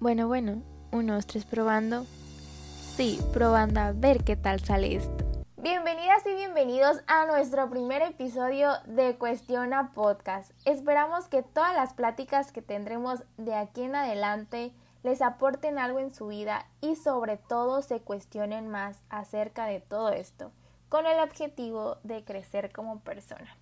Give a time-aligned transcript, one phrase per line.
[0.00, 0.62] Bueno, bueno,
[0.92, 2.06] uno, dos, tres, probando.
[2.96, 5.26] Sí, probando a ver qué tal sale esto.
[5.58, 10.52] Bienvenidas y bienvenidos a nuestro primer episodio de Cuestiona Podcast.
[10.64, 14.72] Esperamos que todas las pláticas que tendremos de aquí en adelante
[15.02, 20.12] les aporten algo en su vida y sobre todo se cuestionen más acerca de todo
[20.12, 20.50] esto,
[20.88, 23.54] con el objetivo de crecer como persona.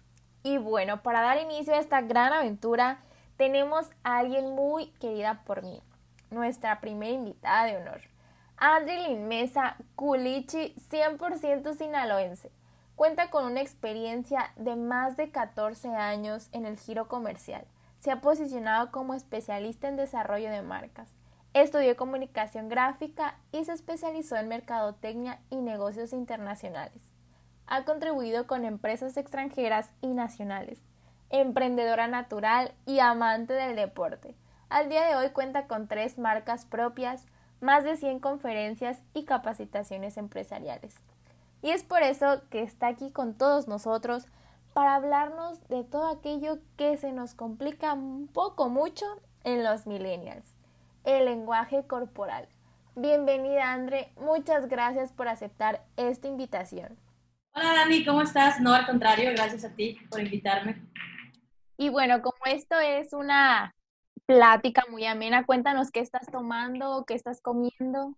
[0.44, 3.00] Y bueno, para dar inicio a esta gran aventura,
[3.36, 5.82] tenemos a alguien muy querida por mí,
[6.30, 8.00] nuestra primera invitada de honor.
[8.56, 12.50] Andrelin Mesa Culichi, 100% sinaloense.
[12.96, 17.64] Cuenta con una experiencia de más de 14 años en el giro comercial.
[18.00, 21.08] Se ha posicionado como especialista en desarrollo de marcas.
[21.54, 27.02] Estudió comunicación gráfica y se especializó en mercadotecnia y negocios internacionales.
[27.66, 30.80] Ha contribuido con empresas extranjeras y nacionales.
[31.30, 34.34] Emprendedora natural y amante del deporte
[34.70, 37.24] al día de hoy cuenta con tres marcas propias,
[37.60, 40.94] más de 100 conferencias y capacitaciones empresariales.
[41.62, 44.26] Y es por eso que está aquí con todos nosotros
[44.74, 49.04] para hablarnos de todo aquello que se nos complica un poco mucho
[49.42, 50.46] en los millennials,
[51.04, 52.48] el lenguaje corporal.
[52.94, 56.96] Bienvenida Andre, muchas gracias por aceptar esta invitación.
[57.54, 58.60] Hola Dani, ¿cómo estás?
[58.60, 60.80] No, al contrario, gracias a ti por invitarme.
[61.76, 63.74] Y bueno, como esto es una
[64.28, 65.46] plática muy amena.
[65.46, 68.14] Cuéntanos qué estás tomando, qué estás comiendo.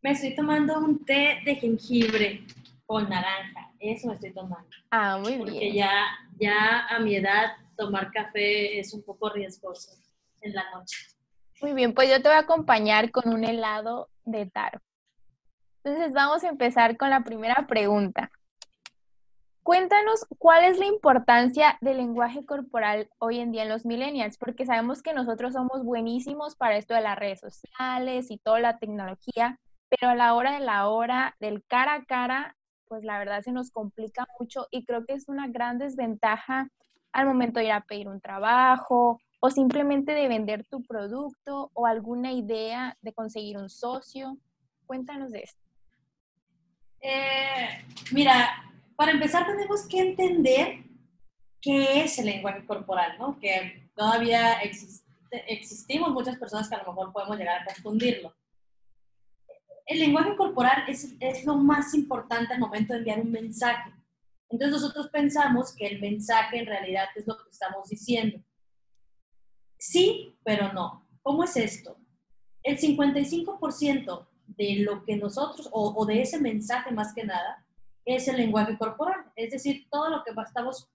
[0.00, 2.46] Me estoy tomando un té de jengibre
[2.86, 3.70] con naranja.
[3.78, 4.70] Eso me estoy tomando.
[4.90, 5.40] Ah, muy bien.
[5.40, 5.92] Porque ya,
[6.40, 9.92] ya a mi edad tomar café es un poco riesgoso
[10.40, 10.96] en la noche.
[11.60, 14.80] Muy bien, pues yo te voy a acompañar con un helado de taro.
[15.82, 18.30] Entonces vamos a empezar con la primera pregunta.
[19.64, 24.66] Cuéntanos cuál es la importancia del lenguaje corporal hoy en día en los millennials, porque
[24.66, 29.58] sabemos que nosotros somos buenísimos para esto de las redes sociales y toda la tecnología,
[29.88, 32.56] pero a la hora de la hora, del cara a cara,
[32.88, 36.68] pues la verdad se nos complica mucho y creo que es una gran desventaja
[37.12, 41.86] al momento de ir a pedir un trabajo o simplemente de vender tu producto o
[41.86, 44.36] alguna idea de conseguir un socio.
[44.84, 45.62] Cuéntanos de esto.
[47.00, 47.82] Eh,
[48.12, 50.84] mira, para empezar tenemos que entender
[51.60, 53.38] qué es el lenguaje corporal, ¿no?
[53.38, 54.60] Que todavía
[55.48, 58.34] existimos muchas personas que a lo mejor podemos llegar a confundirlo.
[59.86, 63.92] El lenguaje corporal es, es lo más importante al momento de enviar un mensaje.
[64.48, 68.38] Entonces nosotros pensamos que el mensaje en realidad es lo que estamos diciendo.
[69.78, 71.06] Sí, pero no.
[71.22, 71.98] ¿Cómo es esto?
[72.62, 77.63] El 55% de lo que nosotros, o de ese mensaje más que nada,
[78.04, 80.88] es el lenguaje corporal, es decir, todo lo que estamos,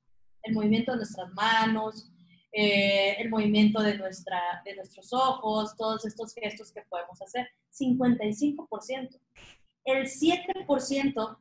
[0.44, 2.12] el movimiento de nuestras manos,
[2.52, 9.20] eh, el movimiento de, nuestra, de nuestros ojos, todos estos gestos que podemos hacer, 55%.
[9.86, 11.38] El 7%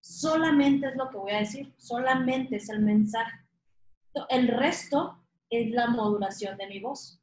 [0.00, 3.38] solamente es lo que voy a decir, solamente es el mensaje.
[4.28, 7.20] El resto es la modulación de mi voz.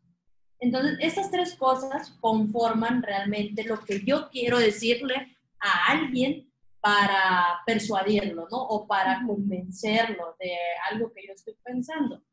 [0.60, 6.52] Entonces, estas tres cosas conforman realmente lo que yo quiero decirle a alguien
[6.88, 8.62] para persuadirlo, ¿no?
[8.64, 10.54] O para convencerlo de
[10.90, 12.24] algo que yo estoy pensando.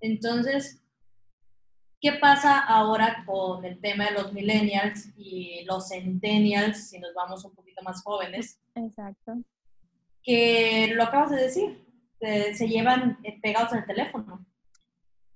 [0.00, 0.82] Entonces,
[2.00, 7.44] ¿qué pasa ahora con el tema de los millennials y los centennials, si nos vamos
[7.44, 8.60] un poquito más jóvenes?
[8.74, 9.34] Exacto.
[10.24, 11.86] Que lo acabas de decir,
[12.18, 14.44] se llevan eh, pegados el teléfono.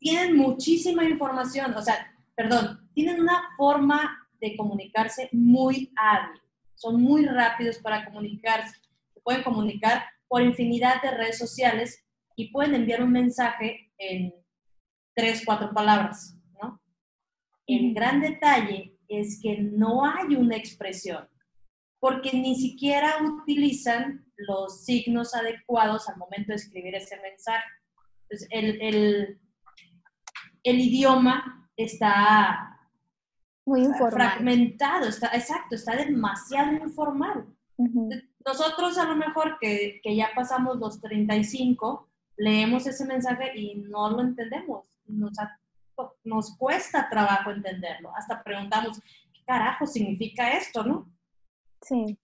[0.00, 6.43] Tienen muchísima información, o sea, perdón, tienen una forma de comunicarse muy hábil
[6.74, 8.76] son muy rápidos para comunicarse.
[9.12, 12.04] Se pueden comunicar por infinidad de redes sociales
[12.36, 14.34] y pueden enviar un mensaje en
[15.14, 16.80] tres, cuatro palabras, ¿no?
[17.66, 21.28] El gran detalle es que no hay una expresión,
[22.00, 27.64] porque ni siquiera utilizan los signos adecuados al momento de escribir ese mensaje.
[28.22, 29.40] Entonces, el, el,
[30.64, 32.73] el idioma está
[33.66, 34.12] muy informal.
[34.12, 37.46] Fragmentado, está, exacto, está demasiado informal.
[38.46, 44.10] Nosotros a lo mejor que, que, ya pasamos los 35, leemos ese mensaje y no
[44.10, 44.84] lo entendemos.
[45.06, 45.32] Nos,
[46.22, 48.14] nos cuesta trabajo entenderlo.
[48.14, 49.00] Hasta preguntamos,
[49.32, 51.10] ¿qué carajo significa esto, no?
[51.82, 52.18] Sí.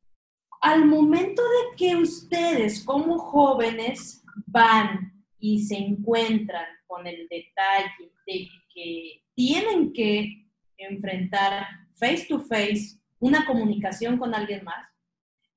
[0.61, 8.49] Al momento de que ustedes como jóvenes van y se encuentran con el detalle de
[8.73, 10.50] que tienen que
[10.85, 14.89] enfrentar face to face una comunicación con alguien más.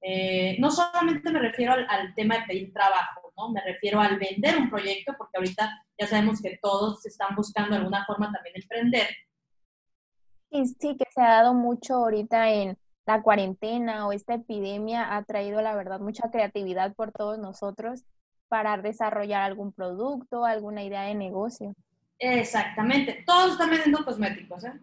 [0.01, 3.51] Eh, no solamente me refiero al, tema de pedir trabajo, ¿no?
[3.51, 7.77] Me refiero al vender un proyecto, porque ahorita ya sabemos que todos están buscando de
[7.77, 9.07] alguna forma también emprender.
[10.51, 15.23] Sí, sí, que se ha dado mucho ahorita en la cuarentena o esta epidemia ha
[15.23, 18.03] traído, la verdad, mucha creatividad por todos nosotros
[18.49, 21.73] para desarrollar algún producto, alguna idea de negocio.
[22.19, 23.23] Exactamente.
[23.25, 24.73] Todos están vendiendo cosméticos, ¿eh?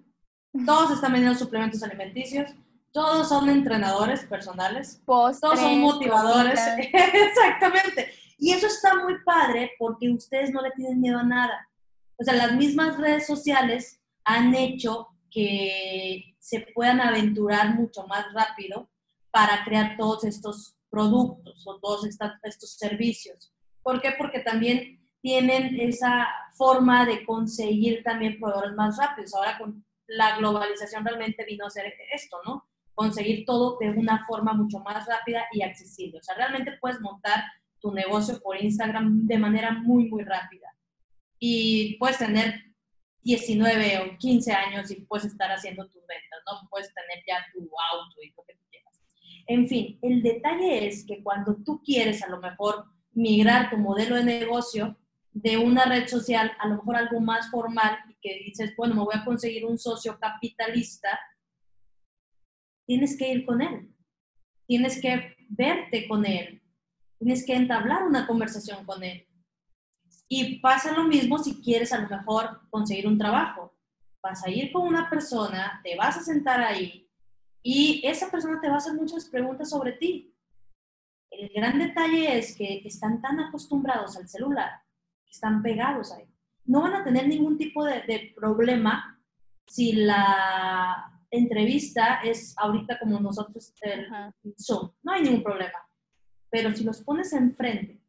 [0.67, 2.51] Todos están vendiendo suplementos alimenticios.
[2.93, 5.01] Todos son entrenadores personales.
[5.07, 6.61] todos son motivadores.
[6.93, 8.13] Exactamente.
[8.39, 11.69] Y eso está muy padre porque ustedes no le tienen miedo a nada.
[12.17, 18.91] O sea, las mismas redes sociales han hecho que se puedan aventurar mucho más rápido
[19.31, 23.53] para crear todos estos productos o todos estos servicios.
[23.83, 24.13] ¿Por qué?
[24.19, 29.35] Porque también tienen esa forma de conseguir también proveedores más rápidos.
[29.35, 32.69] Ahora con la globalización realmente vino a ser esto, ¿no?
[32.95, 36.19] Conseguir todo de una forma mucho más rápida y accesible.
[36.19, 37.45] O sea, realmente puedes montar
[37.81, 40.69] tu negocio por Instagram de manera muy, muy rápida.
[41.39, 42.55] Y puedes tener
[43.23, 46.69] 19 o 15 años y puedes estar haciendo tus ventas, ¿no?
[46.69, 49.01] Puedes tener ya tu auto y lo que tú quieras.
[49.47, 54.17] En fin, el detalle es que cuando tú quieres a lo mejor migrar tu modelo
[54.17, 54.97] de negocio
[55.33, 59.03] de una red social a lo mejor algo más formal y que dices, bueno, me
[59.03, 61.19] voy a conseguir un socio capitalista,
[62.87, 63.95] tienes que ir con él,
[64.67, 66.63] tienes que verte con él,
[67.19, 69.27] tienes que entablar una conversación con él.
[70.29, 73.77] Y pasa lo mismo si quieres a lo mejor conseguir un trabajo.
[74.23, 77.11] Vas a ir con una persona, te vas a sentar ahí
[77.63, 80.35] y esa persona te va a hacer muchas preguntas sobre ti.
[81.31, 84.71] El gran detalle es que están tan acostumbrados al celular,
[85.31, 86.25] están pegados ahí.
[86.65, 89.21] No van a tener ningún tipo de, problema
[89.67, 94.09] si la entrevista es ahorita como nosotros el
[94.59, 94.91] Zoom.
[95.03, 95.79] No hay ningún problema.
[96.51, 98.01] Pero si los pones enfrente,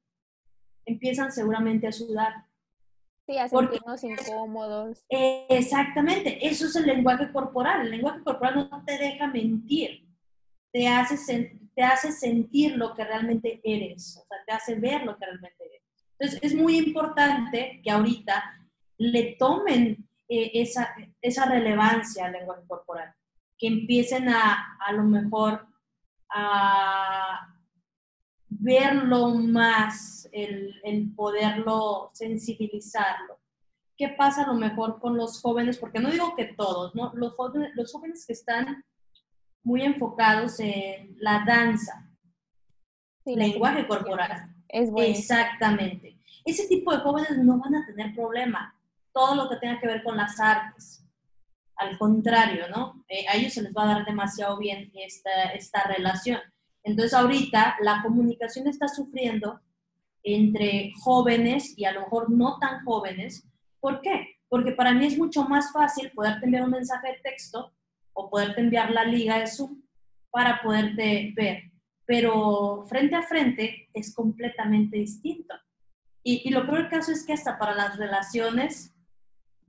[0.86, 2.46] empiezan seguramente a sudar.
[3.28, 5.06] Sí, a sentirnos incómodos.
[5.08, 7.82] exactamente, eso es el lenguaje corporal.
[7.82, 10.08] El lenguaje corporal no te deja mentir,
[10.72, 11.18] te hace
[11.76, 15.64] te hace sentir lo que realmente eres, o sea, te hace ver lo que realmente
[15.66, 15.81] eres.
[16.22, 18.44] Entonces, es muy importante que ahorita
[19.00, 23.12] le tomen eh, esa, esa relevancia al lenguaje corporal,
[23.58, 25.66] que empiecen a, a lo mejor
[26.30, 27.56] a
[28.50, 33.40] verlo más, el, el, poderlo sensibilizarlo.
[33.98, 35.80] ¿Qué pasa a lo mejor con los jóvenes?
[35.80, 37.12] Porque no digo que todos, ¿no?
[37.16, 38.86] Los jóvenes, los jóvenes que están
[39.64, 42.12] muy enfocados en la danza,
[43.26, 44.56] lenguaje corporal.
[44.72, 45.14] Es bueno.
[45.14, 46.18] Exactamente.
[46.46, 48.76] Ese tipo de jóvenes no van a tener problema.
[49.14, 51.06] Todo lo que tenga que ver con las artes.
[51.76, 53.04] Al contrario, ¿no?
[53.10, 56.40] Eh, a ellos se les va a dar demasiado bien esta, esta relación.
[56.84, 59.60] Entonces ahorita la comunicación está sufriendo
[60.24, 63.48] entre jóvenes y a lo mejor no tan jóvenes.
[63.80, 64.38] ¿Por qué?
[64.48, 67.74] Porque para mí es mucho más fácil poder enviar un mensaje de texto
[68.14, 69.82] o poderte enviar la liga de Zoom
[70.30, 71.71] para poderte ver.
[72.06, 75.54] Pero frente a frente es completamente distinto.
[76.24, 78.94] Y, y lo peor caso es que hasta para las relaciones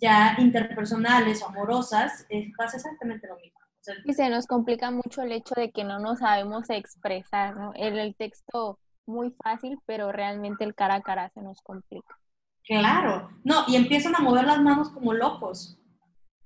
[0.02, 2.26] ya interpersonales o amorosas
[2.56, 3.58] pasa exactamente lo mismo.
[4.05, 7.73] y se nos complica mucho el hecho de que no nos sabemos expresar, ¿no?
[7.75, 12.19] El, el texto muy fácil, pero realmente el cara a cara se nos complica.
[12.64, 15.79] Claro, no, y empiezan a mover las manos como locos.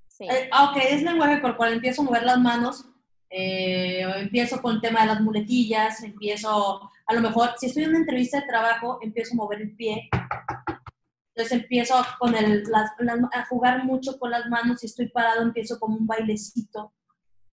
[0.08, 0.24] Sí.
[0.30, 2.86] Eh, aunque es lenguaje corporal, empiezo a mover las manos,
[3.30, 7.90] eh, empiezo con el tema de las muletillas, empiezo, a lo mejor, si estoy en
[7.90, 10.08] una entrevista de trabajo, empiezo a mover el pie.
[11.34, 12.64] Entonces empiezo con el,
[13.32, 16.92] a jugar mucho con las manos, si estoy parado, empiezo como un bailecito.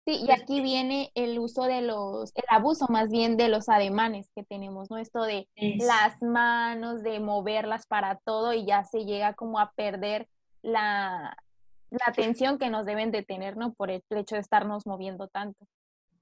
[0.06, 4.32] Sí, y aquí viene el uso de los, el abuso más bien de los ademanes
[4.36, 4.98] que tenemos, ¿no?
[4.98, 10.28] Esto de las manos, de moverlas para todo y ya se llega como a perder
[10.64, 11.38] la,
[11.92, 13.74] la atención que nos deben de tener, ¿no?
[13.74, 15.68] Por el hecho de estarnos moviendo tanto.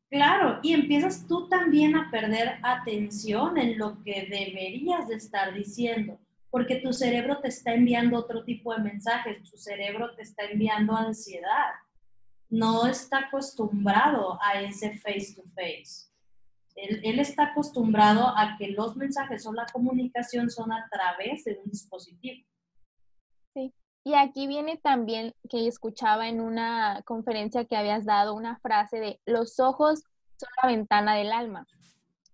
[0.10, 6.20] Claro, y empiezas tú también a perder atención en lo que deberías de estar diciendo,
[6.50, 10.96] porque tu cerebro te está enviando otro tipo de mensajes, tu cerebro te está enviando
[10.96, 11.74] ansiedad,
[12.50, 16.10] no está acostumbrado a ese face to face.
[16.76, 21.60] Él, él está acostumbrado a que los mensajes o la comunicación son a través de
[21.64, 22.44] un dispositivo.
[24.04, 29.20] Y aquí viene también que escuchaba en una conferencia que habías dado una frase de
[29.26, 30.04] los ojos
[30.38, 31.68] son la ventana del alma,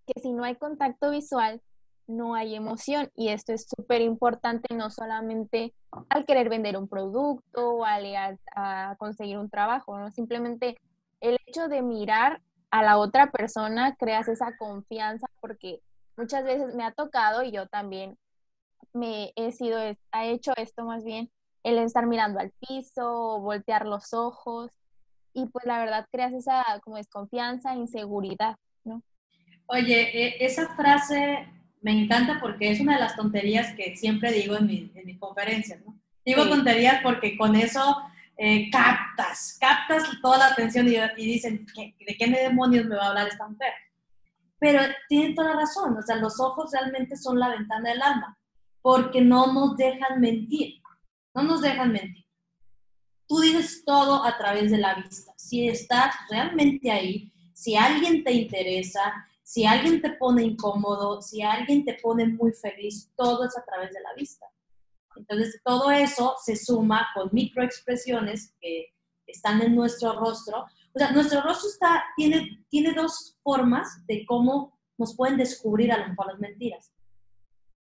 [0.05, 1.61] que si no hay contacto visual,
[2.07, 3.09] no hay emoción.
[3.15, 5.73] Y esto es súper importante, no solamente
[6.09, 10.11] al querer vender un producto o al, a, conseguir un trabajo, ¿no?
[10.11, 10.77] Simplemente
[11.19, 15.81] el hecho de mirar a la otra persona creas esa confianza porque
[16.17, 18.17] muchas veces me ha tocado y yo también
[18.93, 21.31] me he sido, he hecho esto más bien,
[21.65, 24.71] el estar mirando al piso, voltear los ojos.
[25.33, 28.55] y pues la verdad creas esa como desconfianza, inseguridad,
[28.85, 29.01] ¿no?
[29.65, 31.45] Oye, e, esa frase
[31.81, 35.19] me encanta porque es una de las tonterías que siempre digo en, mi, en mis
[35.19, 35.99] conferencias, ¿no?
[36.23, 37.97] Digo tonterías porque con eso
[38.37, 43.27] eh, captas, captas toda la atención y, dicen, ¿de qué demonios me va a hablar
[43.27, 43.73] esta mujer?
[44.59, 48.37] Pero tienen toda la razón, o sea, los ojos realmente son la ventana del alma,
[48.81, 50.81] porque no nos dejan mentir,
[51.35, 52.25] no nos dejan mentir.
[53.27, 55.33] Tú dices todo a través de la vista.
[55.35, 59.13] Si estás realmente ahí, si alguien te interesa,
[59.43, 63.91] si alguien te pone incómodo, si alguien te pone muy feliz, todo es a través
[63.91, 64.45] de la vista.
[65.15, 68.93] Entonces, todo eso se suma con microexpresiones que
[69.27, 70.65] están en nuestro rostro.
[70.93, 75.99] O sea, nuestro rostro está, tiene, tiene dos formas de cómo nos pueden descubrir a
[75.99, 76.91] lo mejor las mentiras.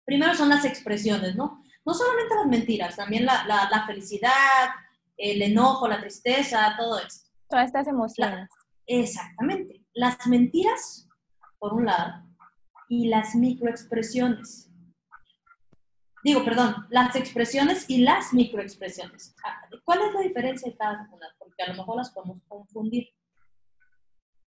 [0.04, 1.62] Primero son las expresiones, ¿no?
[1.84, 4.70] No solamente las mentiras, también la, la, felicidad,
[5.16, 7.30] el enojo, la tristeza, todo esto.
[7.48, 8.48] Todas estas emociones.
[8.86, 9.84] exactamente.
[9.94, 11.08] Las mentiras,
[11.58, 12.24] por un lado,
[12.88, 14.70] y las microexpresiones.
[16.24, 19.34] Digo, perdón, las expresiones y las microexpresiones.
[19.44, 21.26] Ah, ¿Cuál es la diferencia de cada una?
[21.38, 23.08] Porque a lo mejor las podemos confundir.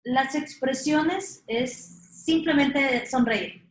[0.02, 3.68] Las expresiones es simplemente sonreír.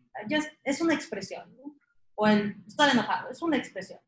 [0.64, 1.57] Es una expresión.
[2.20, 4.00] O el estar enojado, es una expresión.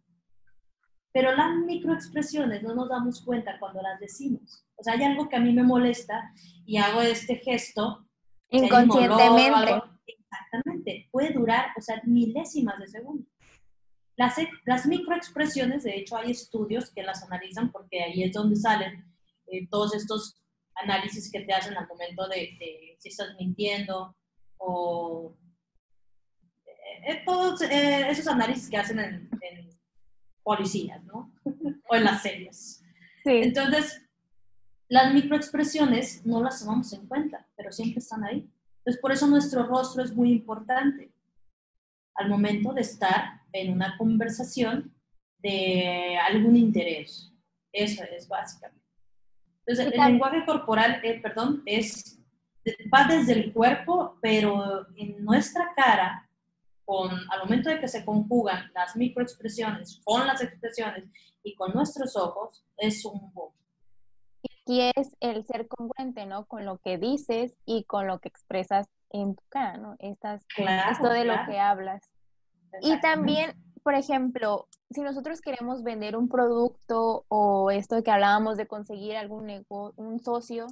[1.12, 4.66] Pero las microexpresiones no nos damos cuenta cuando las decimos.
[4.76, 6.34] O sea, hay algo que a mí me molesta
[6.66, 8.08] y hago este gesto.
[8.50, 9.82] Inconscientemente.
[10.06, 11.10] exactamente.
[11.12, 13.26] Puede durar, o sea, milésimas de segundo.
[14.16, 14.36] Las,
[14.66, 19.06] las microexpresiones, de hecho, hay estudios que las analizan porque ahí es donde salen
[19.48, 20.40] eh, todos estos
[20.76, 24.16] análisis que te hacen al momento de, si estás mintiendo
[24.58, 25.36] o
[27.04, 29.30] eh, eh, todos esos análisis que hacen en,
[30.44, 31.32] policías, ¿no?
[31.90, 32.84] o en las series.
[33.24, 34.02] Entonces,
[34.88, 38.50] las microexpresiones no las tomamos en cuenta, pero siempre están ahí.
[38.80, 41.12] Entonces, por eso nuestro rostro es muy importante
[42.16, 44.94] al momento de estar en una conversación
[45.38, 47.32] de algún interés.
[47.72, 48.80] Eso es básicamente.
[49.66, 52.20] Entonces, el lenguaje corporal, eh, perdón, es,
[52.94, 56.29] va desde el cuerpo, pero en nuestra cara,
[56.90, 61.04] con, al momento de que se conjugan las microexpresiones con las expresiones
[61.44, 63.54] y con nuestros ojos, es un boom.
[64.66, 66.48] Y es el ser congruente, ¿no?
[66.48, 69.98] Con lo que dices y con lo que expresas en tu cara, ¿no?
[70.00, 72.10] Estas, esto de lo que hablas.
[72.82, 73.54] Y también,
[73.84, 79.64] por ejemplo, si nosotros queremos vender un producto o esto que hablábamos de conseguir algún
[79.70, 80.66] un socio,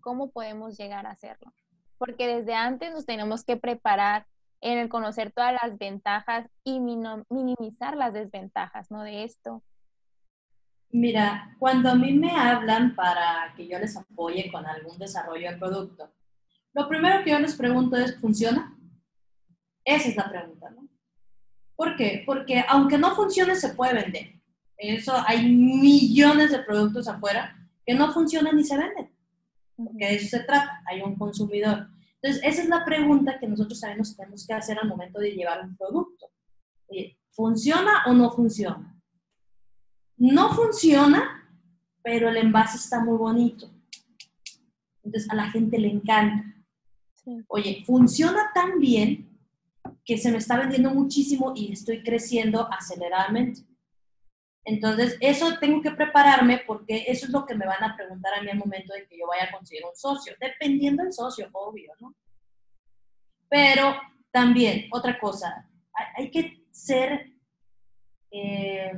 [0.00, 1.52] ¿cómo podemos llegar a hacerlo?
[1.98, 4.26] Porque desde antes nos tenemos que preparar
[4.64, 9.02] en el conocer todas las ventajas y minimizar las desventajas, ¿no?
[9.02, 9.62] De esto.
[10.90, 15.58] Mira, cuando a mí me hablan para que yo les apoye con algún desarrollo de
[15.58, 16.10] producto,
[16.72, 18.74] lo primero que yo les pregunto es, ¿funciona?
[19.84, 20.88] Esa es la pregunta, ¿no?
[21.76, 22.22] ¿Por qué?
[22.24, 24.40] Porque aunque no funcione, se puede vender.
[24.78, 27.54] Eso hay millones de productos afuera
[27.84, 29.14] que no funcionan ni se venden.
[29.76, 31.88] Porque de eso se trata, hay un consumidor.
[32.24, 35.32] Entonces, esa es la pregunta que nosotros sabemos que tenemos que hacer al momento de
[35.32, 36.30] llevar un producto.
[37.32, 38.98] ¿Funciona o no funciona?
[40.16, 41.46] No funciona,
[42.02, 43.70] pero el envase está muy bonito.
[45.02, 46.64] Entonces, a la gente le encanta.
[47.46, 49.38] Oye, funciona tan bien
[50.02, 53.60] que se me está vendiendo muchísimo y estoy creciendo aceleradamente.
[54.64, 58.42] Entonces, eso tengo que prepararme porque eso es lo que me van a preguntar a
[58.42, 61.92] mí al momento de que yo vaya a conseguir un socio, dependiendo del socio, obvio,
[62.00, 62.14] ¿no?
[63.48, 63.94] Pero
[64.30, 65.68] también, otra cosa,
[66.16, 67.30] hay, que ser
[68.30, 68.92] eh,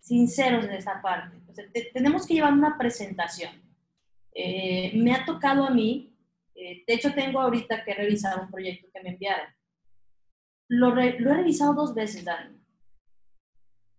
[0.00, 1.36] sinceros en esa parte.
[1.92, 3.62] tenemos que llevar una presentación.
[4.34, 6.12] Eh, me ha tocado a mí
[6.54, 9.46] eh, de hecho, tengo ahorita que revisar un proyecto que me enviaron.
[10.68, 12.61] Lo, he revisado dos veces, Dani.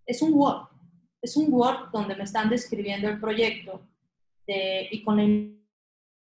[0.06, 0.68] Es un Word.
[1.22, 3.88] Es un Word donde me están describiendo el proyecto
[4.48, 5.24] y con la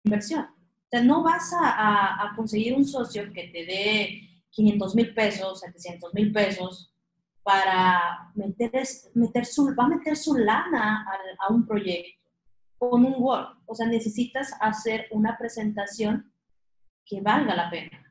[0.05, 0.45] inversión.
[0.45, 6.15] O sea, no vas a, conseguir un socio que te dé 500 mil pesos, 700
[6.15, 6.93] mil pesos
[7.43, 8.71] para meter,
[9.15, 11.07] meter su, va a meter su lana
[11.41, 12.25] a un proyecto
[12.79, 13.59] con un Word.
[13.67, 16.33] O sea, necesitas hacer una presentación
[17.05, 18.04] que valga la pena.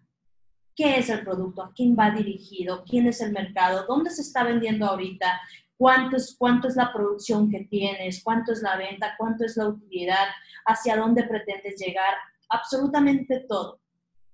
[0.75, 1.63] ¿Qué es el producto?
[1.63, 2.83] ¿A quién va dirigido?
[2.83, 3.85] ¿Quién es el mercado?
[3.87, 5.41] ¿Dónde se está vendiendo ahorita?
[5.77, 8.23] ¿Cuánto es, cuánto es la producción que tienes?
[8.23, 9.15] ¿Cuánto es la venta?
[9.17, 10.27] ¿Cuánto es la utilidad?
[10.65, 12.15] ¿Hacia dónde pretendes llegar?
[12.49, 13.79] Absolutamente todo.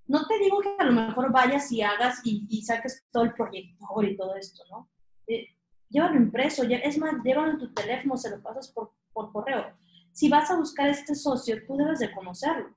[0.07, 4.05] No te digo que a lo mejor vayas y hagas y, saques todo el proyector
[4.05, 4.89] y todo esto, ¿no?
[5.27, 5.45] Eh,
[5.89, 9.73] llévalo impreso, es más, llévalo en tu teléfono, se lo pasas por por correo.
[10.11, 12.75] Si vas a buscar este socio, tú debes de conocerlo.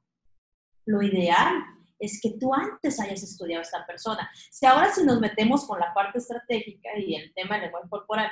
[0.86, 1.54] Lo ideal
[2.02, 4.28] es que tú antes hayas estudiado a esta persona.
[4.50, 8.28] Si ahora si nos metemos con la parte estratégica y el tema del lenguaje corporal,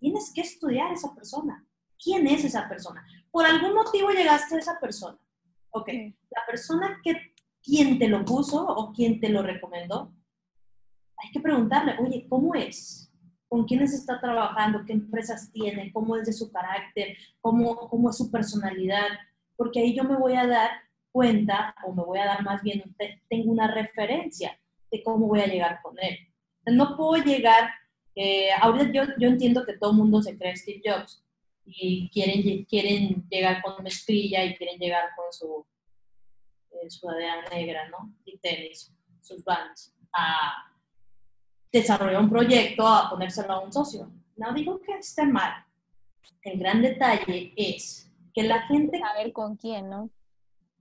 [0.00, 1.64] tienes que estudiar a esa persona.
[2.02, 3.06] ¿Quién es esa persona?
[3.30, 5.16] Por algún motivo llegaste a esa persona.
[5.70, 5.88] Ok,
[6.30, 10.12] la persona que quien te lo puso o quien te lo recomendó,
[11.16, 13.12] hay que preguntarle, oye, ¿cómo es?
[13.48, 14.84] ¿Con quiénes está trabajando?
[14.84, 15.92] ¿Qué empresas tiene?
[15.92, 17.16] ¿Cómo es de su carácter?
[17.40, 19.06] ¿Cómo, cómo es su personalidad?
[19.56, 20.70] Porque ahí yo me voy a dar
[21.14, 22.82] cuenta o me voy a dar más bien,
[23.28, 24.58] tengo una referencia
[24.90, 26.18] de cómo voy a llegar con él.
[26.66, 27.70] No puedo llegar,
[28.16, 31.24] eh, ahorita yo, yo entiendo que todo el mundo se cree Steve Jobs
[31.64, 35.64] y quieren, quieren llegar con mezclilla y quieren llegar con su
[36.72, 38.12] eh, sudadera negra, ¿no?
[38.24, 38.92] Y tenis,
[39.22, 40.68] sus bands, a
[41.70, 44.10] desarrollar un proyecto, a ponérselo a un socio.
[44.36, 45.64] No digo que esté mal.
[46.42, 48.98] El gran detalle es que la gente...
[48.98, 50.10] Saber con quién, ¿no?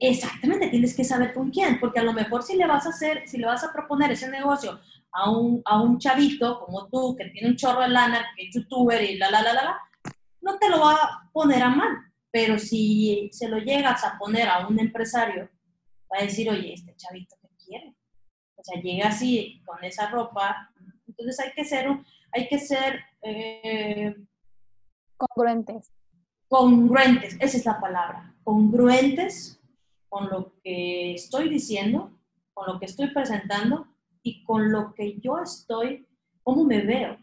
[0.05, 3.23] Exactamente, tienes que saber con quién, porque a lo mejor si le vas a hacer,
[3.25, 4.77] si le vas a proponer ese negocio
[5.13, 8.53] a un, a un chavito como tú, que tiene un chorro de lana, que es
[8.53, 9.79] youtuber y la, la, la, la, la,
[10.41, 12.11] no te lo va a poner a mal.
[12.29, 15.49] Pero si se lo llegas a poner a un empresario
[16.11, 17.95] va a decir, oye, este chavito que quiere.
[18.55, 20.69] O sea, llega así con esa ropa.
[21.07, 21.87] Entonces hay que ser,
[22.33, 24.13] hay que ser eh,
[25.15, 25.93] congruentes.
[26.49, 28.35] Congruentes, esa es la palabra.
[28.43, 29.61] Congruentes
[30.13, 32.11] con lo que estoy diciendo,
[32.53, 33.87] con lo que estoy presentando
[34.21, 36.07] y con lo que yo estoy,
[36.43, 37.17] cómo me veo.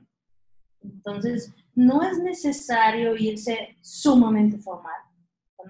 [0.82, 5.00] Entonces, no es necesario irse sumamente formal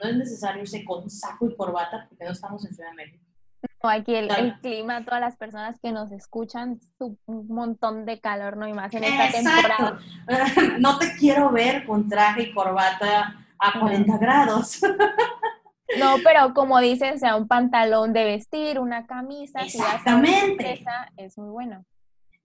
[0.02, 3.24] no es necesario irse con saco y corbata porque no estamos en Ciudad de México.
[3.82, 4.28] No, aquí el,
[4.60, 8.68] clima, todas las personas que nos escuchan, un montón de calor, ¿no?
[8.68, 9.98] Y más en esta temporada.
[10.78, 14.80] No te quiero ver con traje y corbata a 40 grados.
[15.98, 20.76] No, pero como dices, o sea, un pantalón de vestir, una camisa, Exactamente.
[20.76, 21.84] Si es muy bueno.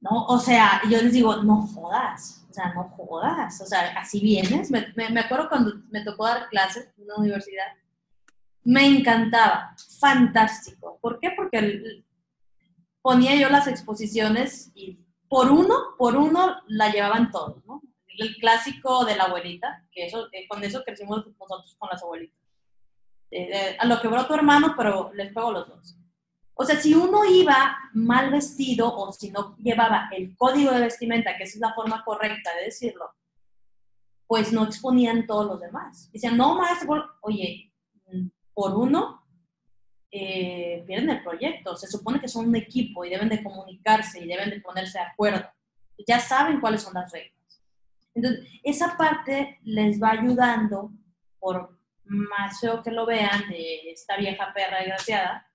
[0.01, 4.21] No, o sea, yo les digo, no jodas o sea, no jodas, o sea, así
[4.21, 4.71] vienes.
[4.71, 7.65] Me, me, acuerdo cuando me tocó dar clases en una universidad,
[8.63, 10.97] me encantaba, fantástico.
[11.01, 11.31] ¿Por qué?
[11.35, 12.01] Porque
[13.01, 17.81] ponía yo las exposiciones y por uno, por uno la llevaban todos, ¿no?
[18.07, 22.39] El clásico de la abuelita, que eso, con eso crecimos nosotros con las abuelitas.
[23.37, 25.97] Eh, a lo que tu hermano, pero les pego los dos.
[26.53, 31.35] O sea, si uno iba mal vestido o si no llevaba el código de vestimenta,
[31.35, 33.11] que esa es la forma correcta de decirlo,
[34.25, 36.09] pues no exponían todos los demás.
[36.13, 37.73] Dicen, no, maestro, oye,
[38.53, 39.21] por uno
[40.09, 41.75] eh, pierden el proyecto.
[41.75, 45.03] Se supone que son un equipo y deben de comunicarse y deben de ponerse de
[45.03, 45.45] acuerdo.
[46.07, 47.61] Ya saben cuáles son las reglas.
[48.13, 50.93] Entonces, esa parte les va ayudando,
[51.37, 51.74] por
[52.05, 55.47] más feo que lo vean, de esta vieja perra desgraciada,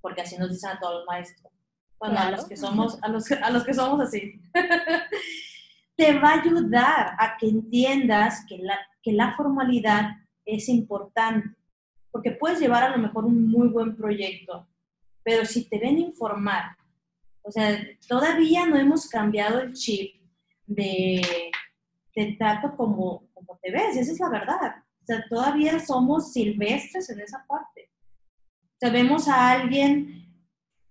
[0.00, 1.52] porque así nos dicen a todos los maestros.
[1.98, 4.40] Bueno, a los que somos, a los, a los que somos así.
[5.96, 10.12] Te va a ayudar a que entiendas que la, que la formalidad
[10.46, 11.48] es importante,
[12.10, 14.66] porque puedes llevar a lo mejor un muy buen proyecto,
[15.22, 16.76] pero si te ven informar,
[17.42, 20.20] o sea, todavía no hemos cambiado el chip
[20.66, 21.50] de,
[22.14, 24.74] de trato como, como te ves, esa es la verdad.
[25.02, 27.90] O sea, todavía somos silvestres en esa parte
[28.80, 30.26] sea, vemos a alguien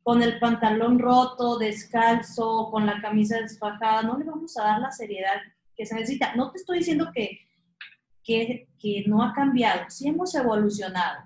[0.03, 4.91] con el pantalón roto, descalzo, con la camisa desfajada, no le vamos a dar la
[4.91, 5.41] seriedad
[5.75, 6.35] que se necesita.
[6.35, 7.39] No te estoy diciendo que,
[8.23, 8.67] que,
[9.07, 11.23] no ha cambiado, sí hemos evolucionado.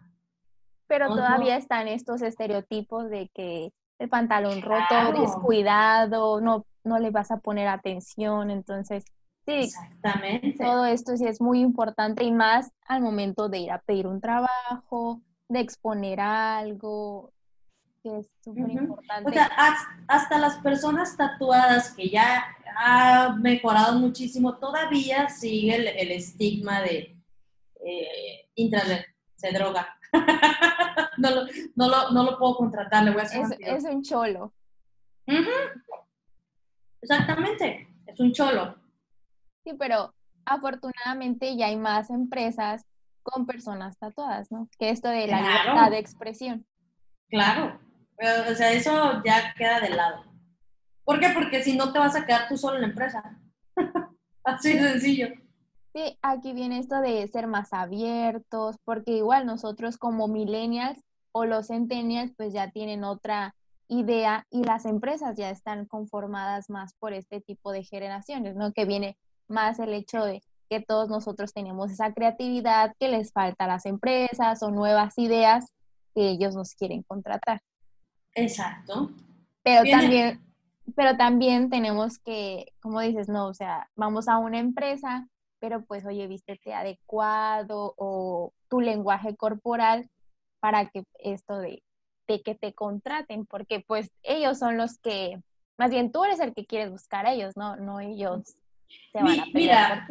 [0.87, 7.31] Pero todavía están estos estereotipos de que el pantalón roto, descuidado, no, no le vas
[7.31, 9.05] a poner atención, entonces
[9.45, 10.63] sí, Exactamente.
[10.63, 14.21] todo esto sí es muy importante y más al momento de ir a pedir un
[14.21, 17.31] trabajo, de exponer algo,
[18.01, 19.29] que es súper importante.
[19.29, 19.49] O sea,
[20.07, 22.45] hasta las personas tatuadas que ya
[22.77, 27.15] ha mejorado muchísimo, todavía sigue el, estigma de
[27.85, 28.49] eh,
[29.35, 29.87] se droga.
[31.17, 34.03] no, lo, no, lo, no, lo, puedo contratar, le voy a hacer Es, es un
[34.03, 34.53] cholo.
[37.01, 38.82] Exactamente, es un cholo.
[39.63, 40.13] Sí, pero
[40.45, 42.85] afortunadamente ya hay más empresas
[43.21, 44.67] con personas tatuadas, ¿no?
[44.77, 46.65] Que esto de la libertad de expresión.
[47.29, 47.79] Claro,
[48.17, 50.23] o sea, eso ya queda de lado.
[51.05, 51.29] ¿Por qué?
[51.33, 53.37] Porque si no te vas a quedar tú solo en la empresa.
[54.43, 55.29] Así de sencillo.
[55.93, 60.99] Sí, aquí viene esto de ser más abiertos, porque igual nosotros como millennials
[61.31, 63.55] o los centennials pues ya tienen otra
[63.87, 68.73] idea y las empresas ya están conformadas más por este tipo de generaciones, ¿no?
[68.73, 69.17] Que viene
[69.47, 73.85] más el hecho de que todos nosotros tenemos esa creatividad que les falta a las
[73.85, 75.71] empresas o nuevas ideas
[76.15, 77.61] que ellos nos quieren contratar.
[78.35, 79.11] Exacto.
[79.63, 80.41] Pero también,
[80.95, 85.27] pero también tenemos que, como dices, no, o sea, vamos a una empresa,
[85.59, 90.09] pero pues, oye, vístete adecuado o tu lenguaje corporal
[90.59, 91.83] para que esto de,
[92.27, 95.41] de que te contraten, porque pues ellos son los que,
[95.77, 98.55] más bien tú eres el que quieres buscar a ellos, no, no ellos
[99.13, 100.07] van a Mira,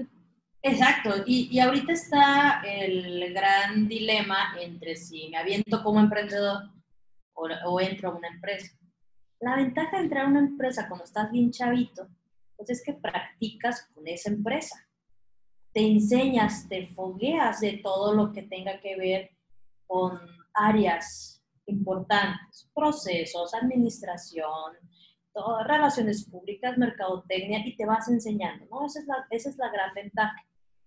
[0.64, 6.70] Exacto, y, y, ahorita está el gran dilema entre si me aviento como emprendedor
[7.34, 8.70] o, o, entro a una empresa.
[9.40, 12.06] La ventaja de entrar a una empresa cuando estás bien chavito,
[12.56, 14.86] pues es que practicas con esa empresa.
[15.72, 19.30] Te enseñas, te fogueas de todo lo que tenga que ver
[19.88, 20.20] con
[20.54, 24.74] áreas importantes, procesos, administración,
[25.32, 28.84] todo, relaciones públicas, mercadotecnia, y te vas enseñando, ¿no?
[28.84, 30.36] Esa es la, esa es la gran ventaja.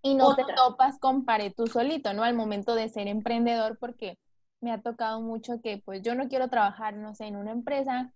[0.02, 2.24] Y no te topas con pared tú solito, ¿no?
[2.24, 4.20] Al momento de ser emprendedor, porque
[4.62, 8.14] me ha tocado mucho que, pues, yo no quiero trabajar, no sé, en una empresa,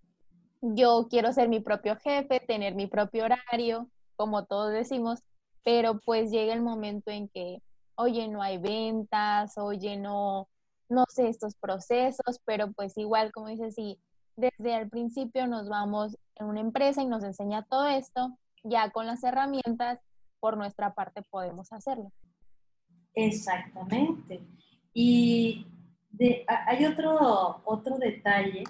[0.62, 5.22] yo quiero ser mi propio jefe, tener mi propio horario, como todos decimos,
[5.64, 7.62] pero pues llega el momento en que,
[7.96, 10.50] oye, no hay ventas, oye, no,
[10.90, 14.00] no sé estos procesos, pero pues igual, como dices, si
[14.40, 19.06] desde el principio nos vamos en una empresa y nos enseña todo esto, ya con
[19.06, 20.00] las herramientas,
[20.40, 22.12] por nuestra parte podemos hacerlo.
[23.14, 24.42] Exactamente.
[24.94, 25.66] Y
[26.48, 28.64] hay otro, otro detalle.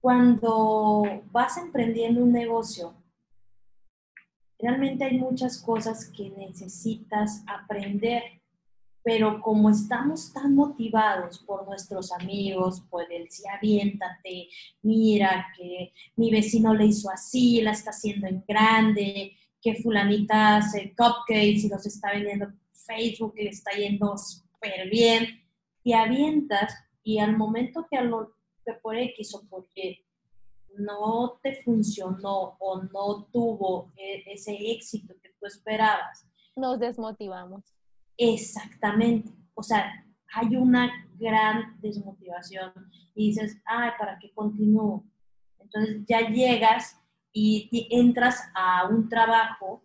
[0.00, 2.94] Cuando vas emprendiendo un negocio,
[4.58, 8.39] realmente hay muchas cosas que necesitas aprender
[9.02, 14.48] pero como estamos tan motivados por nuestros amigos, por el sí, aviéntate,
[14.82, 20.94] mira que mi vecino le hizo así, la está haciendo en grande, que fulanita hace
[20.96, 25.42] cupcakes y los está vendiendo en Facebook y le está yendo súper bien,
[25.82, 27.98] y avientas y al momento que,
[28.82, 30.04] por X o porque
[30.76, 37.64] no te funcionó o no tuvo e, ese éxito que tú esperabas, nos desmotivamos
[38.16, 39.30] Exactamente.
[39.54, 42.72] O sea, hay una gran desmotivación
[43.14, 45.04] y dices, ay, ¿para qué continúo?
[45.58, 47.00] Entonces ya llegas
[47.32, 49.84] y, entras a un trabajo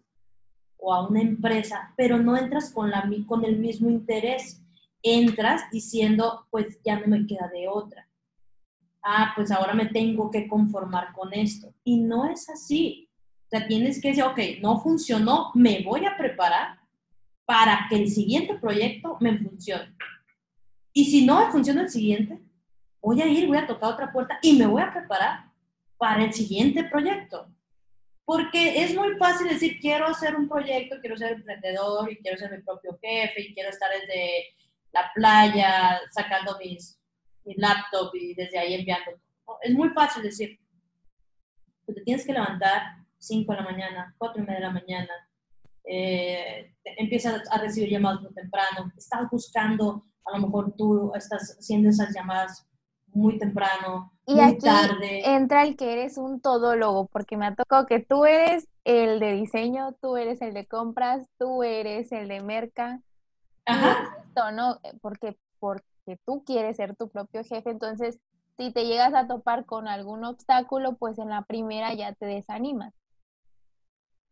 [0.78, 4.62] o a una empresa, pero no entras con, la, con el mismo interés.
[5.04, 8.08] Entras diciendo, pues ya no me queda de otra.
[9.04, 11.74] Ah, pues ahora me tengo que conformar con esto.
[11.84, 13.08] Y no es así.
[13.46, 16.80] O sea, tienes que decir, ok, no funcionó, me voy a preparar
[17.46, 19.96] para que el siguiente proyecto me funcione.
[20.94, 22.40] Y si no me funciona el siguiente,
[23.02, 25.52] voy a ir, voy a tocar otra puerta y me voy a preparar
[25.98, 27.48] para el siguiente proyecto.
[28.26, 32.52] Porque es muy fácil decir, quiero hacer un proyecto, quiero ser emprendedor y quiero ser
[32.52, 34.56] mi propio jefe y quiero estar desde
[34.92, 37.00] la playa sacando mis,
[37.44, 39.12] mi laptop y desde ahí enviando.
[39.62, 40.60] Es muy fácil decir,
[41.86, 42.82] pues te tienes que levantar
[43.20, 45.14] 5 de la mañana, 4 y media de la mañana,
[45.88, 51.90] eh, empiezas a recibir llamadas muy temprano, estás buscando, a lo mejor tú estás haciendo
[51.90, 52.68] esas llamadas
[53.08, 54.68] muy temprano, y muy aquí
[55.24, 59.34] entra el que eres un todólogo, porque me ha tocado que tú eres el de
[59.34, 63.02] diseño, tú eres el de compras, tú eres el de merca.
[63.66, 64.18] Ajá.
[64.54, 64.80] ¿no?
[65.02, 68.20] Porque, porque tú quieres ser tu propio jefe, entonces
[68.58, 72.94] si te llegas a topar con algún obstáculo, pues en la primera ya te desanimas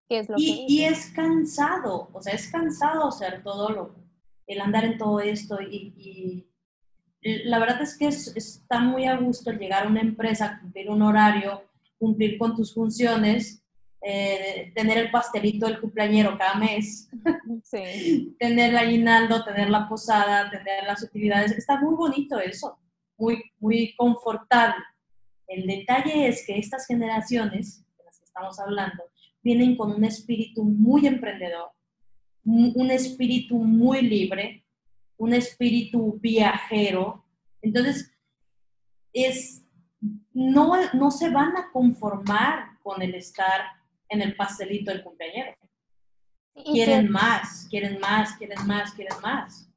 [0.09, 3.95] y, es cansado, o sea, es cansado ser todólogo,
[4.47, 6.47] el andar en todo esto y,
[7.21, 11.01] la verdad es que está muy a gusto el llegar a una empresa, cumplir un
[11.01, 11.63] horario,
[11.97, 13.63] cumplir con tus funciones,
[14.01, 17.09] eh, tener el pastelito del cumpleañero cada mes,
[18.39, 21.53] tener el aguinaldo, tener la posada, tener las utilidades.
[21.53, 22.77] Está muy bonito eso,
[23.17, 24.83] muy, muy confortable.
[25.47, 29.01] El detalle es que estas generaciones de las que estamos hablando
[29.43, 31.71] vienen con un espíritu muy emprendedor,
[32.45, 34.63] un espíritu muy libre,
[35.17, 37.25] un espíritu viajero.
[37.61, 38.11] Entonces,
[39.13, 39.63] es,
[40.33, 43.61] no, no se van a conformar con el estar
[44.09, 45.55] en el pastelito del cumpleañero.
[46.53, 49.69] Quieren más, quieren más, quieren más, quieren más.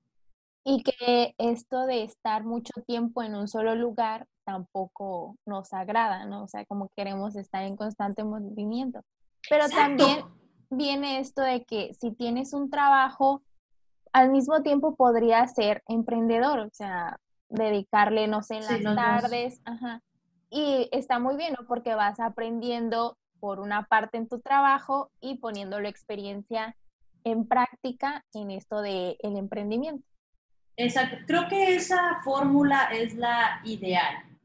[0.64, 6.42] Y que esto de estar mucho tiempo en un solo lugar tampoco nos agrada, ¿no?
[6.42, 9.00] O sea, como queremos estar en constante movimiento.
[9.48, 10.24] Pero también
[10.70, 13.42] viene esto de que si tienes un trabajo,
[14.12, 20.02] al mismo tiempo podrías ser emprendedor, o sea, dedicarle, no sé, en las tardes, ajá.
[20.50, 21.66] Y está muy bien, ¿no?
[21.66, 26.76] Porque vas aprendiendo por una parte en tu trabajo y poniendo la experiencia
[27.24, 30.06] en práctica en esto del el emprendimiento.
[30.76, 34.35] Exacto, creo que esa fórmula es la ideal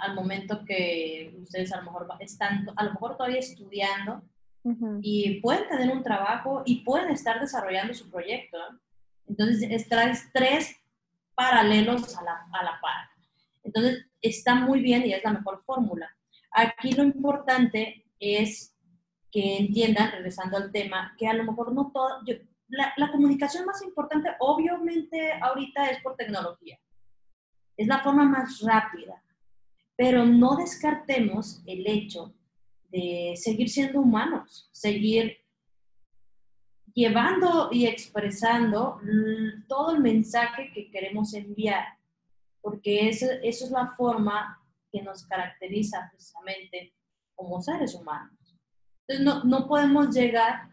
[0.00, 4.22] al momento que ustedes a lo mejor están, a lo mejor todavía estudiando
[5.00, 8.58] y pueden tener un trabajo y pueden estar desarrollando su proyecto.
[9.28, 9.88] Entonces, es
[10.32, 10.76] tres
[11.34, 13.08] paralelos a la, a la par.
[13.62, 16.08] Entonces, está muy bien y es la mejor fórmula.
[16.50, 18.74] Aquí lo importante es
[19.30, 22.20] que entiendan, regresando al tema, que a lo mejor no todo,
[22.68, 26.78] la, la, comunicación más importante, obviamente, ahorita es por tecnología.
[27.76, 29.22] Es la forma más rápida,
[29.96, 32.34] pero no descartemos el hecho
[32.90, 35.38] de seguir siendo humanos, seguir
[36.94, 39.00] llevando y expresando
[39.68, 41.84] todo el mensaje que queremos enviar,
[42.60, 46.94] porque eso, eso es la forma que nos caracteriza precisamente
[47.34, 48.36] como seres humanos.
[49.06, 50.70] Entonces, no, no podemos llegar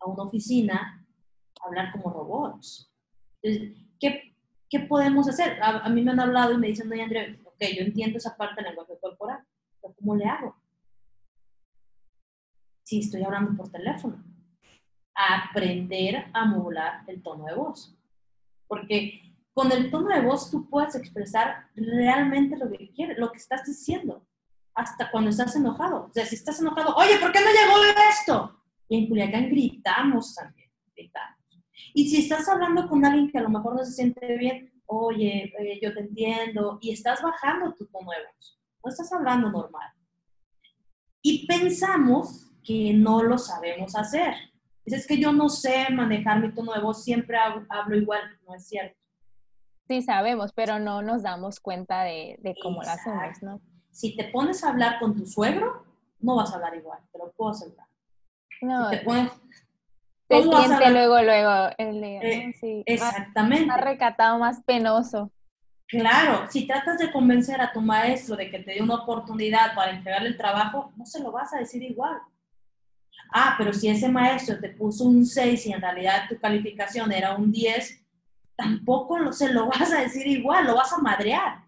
[0.00, 1.06] a una oficina
[1.60, 2.90] a hablar como robots.
[3.42, 4.34] Entonces, ¿qué,
[4.70, 5.58] ¿qué, podemos hacer?
[5.62, 8.56] A, mí me han hablado y me dicen, no, Andrea, ok, yo entiendo esa parte
[8.56, 9.44] del lenguaje corporal,
[9.80, 10.56] pero ¿cómo le hago?
[12.84, 14.24] Si estoy hablando por teléfono
[15.18, 17.98] aprender a modular el tono de voz.
[18.68, 23.38] Porque con el tono de voz tú puedes expresar realmente lo que quieres, lo que
[23.38, 24.24] estás diciendo,
[24.74, 26.06] hasta cuando estás enojado.
[26.06, 27.74] O sea, si estás enojado, oye, ¿por qué no llegó
[28.10, 28.62] esto?
[28.88, 31.36] Y en Culiacán gritamos también, gritamos.
[31.94, 35.52] Y si estás hablando con alguien que a lo mejor no se siente bien, oye,
[35.58, 39.90] eh, yo te entiendo, y estás bajando tu tono de voz, no estás hablando normal.
[41.22, 44.34] Y pensamos que no lo sabemos hacer
[44.94, 48.66] es que yo no sé manejar mi tono de voz, siempre hablo, igual, no es
[48.66, 48.96] cierto.
[49.86, 53.60] Sí, sabemos, pero no nos damos cuenta de, cómo lo hacemos, ¿no?
[53.90, 55.84] Si te pones a hablar con tu suegro,
[56.20, 57.86] no vas a hablar igual, te lo puedo asegurar.
[58.60, 59.32] No, te pones...
[60.28, 62.82] Te siente luego, luego el eh, sí.
[62.84, 63.66] Exactamente.
[63.66, 65.32] Más, recatado, más penoso.
[65.86, 69.92] Claro, si tratas de convencer a tu maestro de que te dé una oportunidad para
[69.92, 72.18] entregarle el trabajo, no se lo vas a decir igual.
[73.32, 77.34] Ah, pero si ese maestro te puso un 6 y en realidad tu calificación era
[77.34, 78.04] un 10,
[78.54, 81.64] tampoco se lo vas a decir igual, lo vas a madrear.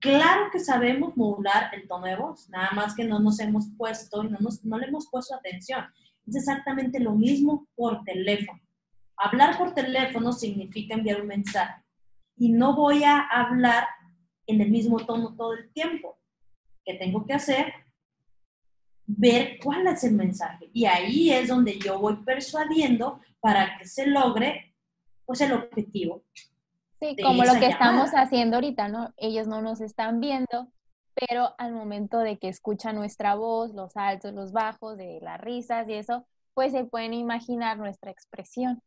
[0.00, 4.24] Claro que sabemos modular el tono de voz, nada más que no nos hemos puesto
[4.24, 5.84] y no, no le hemos puesto atención.
[6.26, 8.60] Es exactamente lo mismo por teléfono.
[9.16, 11.82] Hablar por teléfono significa enviar un mensaje
[12.36, 13.86] y no voy a hablar
[14.46, 16.18] en el mismo tono todo el tiempo.
[16.84, 17.72] ¿Qué tengo que hacer?
[19.06, 20.70] ver cuál es el mensaje.
[20.72, 24.74] Y ahí es donde yo voy persuadiendo para que se logre
[25.24, 26.22] pues el objetivo.
[27.00, 29.12] Sí, como lo que estamos haciendo ahorita, ¿no?
[29.16, 30.68] Ellos no nos están viendo,
[31.14, 35.88] pero al momento de que escuchan nuestra voz, los altos, los bajos, de las risas
[35.88, 38.80] y eso, pues se pueden imaginar nuestra expresión.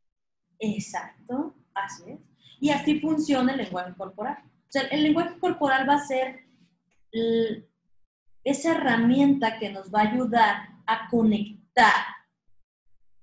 [0.60, 2.20] Exacto, así es.
[2.60, 4.38] Y así funciona el lenguaje corporal.
[4.44, 6.48] O sea, el lenguaje corporal va a ser
[8.44, 11.94] esa herramienta que nos va a ayudar a conectar.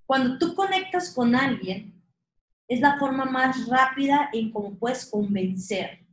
[0.07, 2.03] Cuando tú conectas con alguien,
[2.69, 6.04] es la forma más rápida en cómo puedes convencer.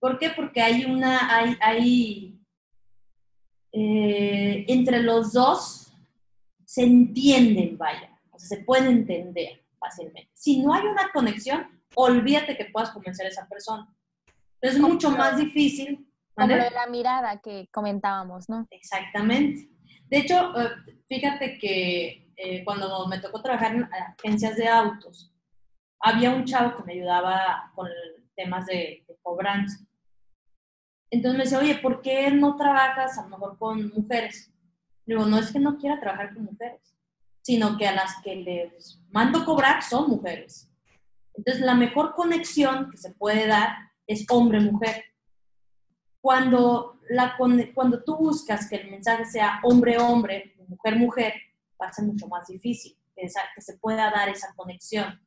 [0.00, 0.30] ¿Por qué?
[0.30, 2.40] Porque hay una, hay, hay
[3.72, 5.92] eh, entre los dos
[6.64, 10.30] se entienden, vaya, o sea, se pueden entender fácilmente.
[10.34, 13.92] Si no hay una conexión, olvídate que puedas convencer a esa persona.
[14.60, 18.66] Es mucho más difícil como lo de la mirada que comentábamos, ¿no?
[18.70, 19.68] Exactamente.
[20.08, 20.70] De hecho, eh,
[21.08, 25.32] fíjate que eh, cuando me tocó trabajar en agencias de autos,
[26.00, 27.88] había un chavo que me ayudaba con
[28.34, 29.84] temas de, cobranza.
[31.10, 34.52] Entonces me decía, oye, ¿por qué no trabajas a lo mejor con mujeres?
[35.04, 36.94] Digo, no es que no quiera trabajar con mujeres,
[37.42, 40.70] sino que a las que les mando cobrar son mujeres.
[41.34, 45.04] Entonces, la mejor conexión que se puede dar es hombre-mujer.
[46.20, 47.36] Cuando, la,
[47.74, 51.34] cuando tú buscas que el mensaje sea hombre-hombre, mujer-mujer,
[51.80, 55.20] va a ser mucho más difícil que se pueda dar esa conexión.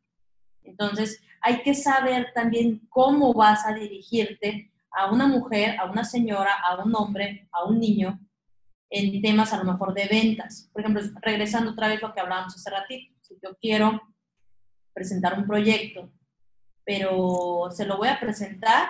[0.64, 6.54] Entonces, hay que saber también cómo vas a dirigirte a una mujer, a una señora,
[6.54, 8.20] a un hombre, a un niño,
[8.90, 10.70] en temas a lo mejor de ventas.
[10.72, 14.02] Por ejemplo, regresando otra vez a lo que hablábamos hace ratito, si yo quiero
[14.94, 16.12] presentar un proyecto,
[16.86, 18.90] pero se lo voy a presentar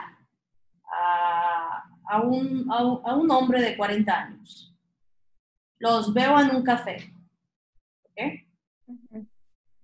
[2.10, 4.76] a un, a un, hombre de 40 años.
[5.80, 7.14] Los veo en un café.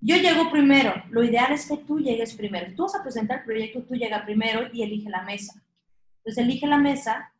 [0.02, 0.94] Yo llego primero.
[1.10, 2.74] Lo ideal es que tú llegues primero.
[2.76, 5.62] Tú vas a presentar el proyecto, tú llega primero y elige la mesa.
[6.20, 7.34] Entonces elige la mesa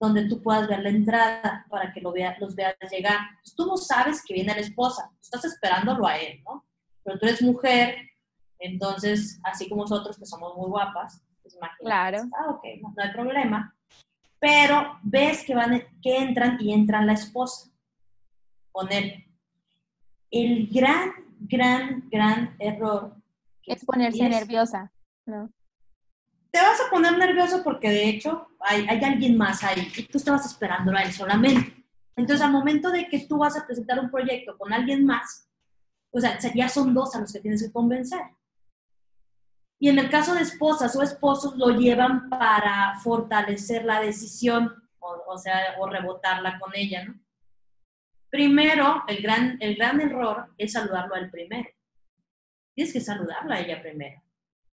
[0.00, 3.18] donde tú puedas ver la entrada para que lo vea, los veas llegar.
[3.42, 6.64] Pues tú no sabes que viene la esposa, estás esperándolo a él, ¿no?
[7.04, 7.96] Pero tú eres mujer,
[8.58, 11.84] entonces, así como nosotros que somos muy guapas, pues imagínate.
[11.84, 12.18] Claro.
[12.36, 13.76] Ah, ok, no, no hay problema.
[14.40, 17.70] Pero ves que, van, que entran y entran la esposa
[18.72, 19.24] con él.
[20.30, 23.14] El gran, gran, gran error
[23.62, 24.90] que Es ponerse es- nerviosa,
[25.26, 25.48] ¿no?
[26.52, 30.44] Te vas a poner nervioso porque de hecho hay, alguien más ahí y tú estabas
[30.46, 31.82] esperándolo a él solamente.
[32.14, 35.48] Entonces, al momento de que tú vas a presentar un proyecto con alguien más,
[36.10, 38.20] o sea, ya son dos a los que tienes que convencer.
[39.80, 45.38] Y en el caso de esposas o esposos, lo llevan para fortalecer la decisión, o,
[45.38, 47.18] sea, o rebotarla con ella, ¿no?
[48.30, 51.68] Primero, el gran, el gran error es saludarlo a él primero.
[52.74, 54.22] Tienes que saludarla a ella primero,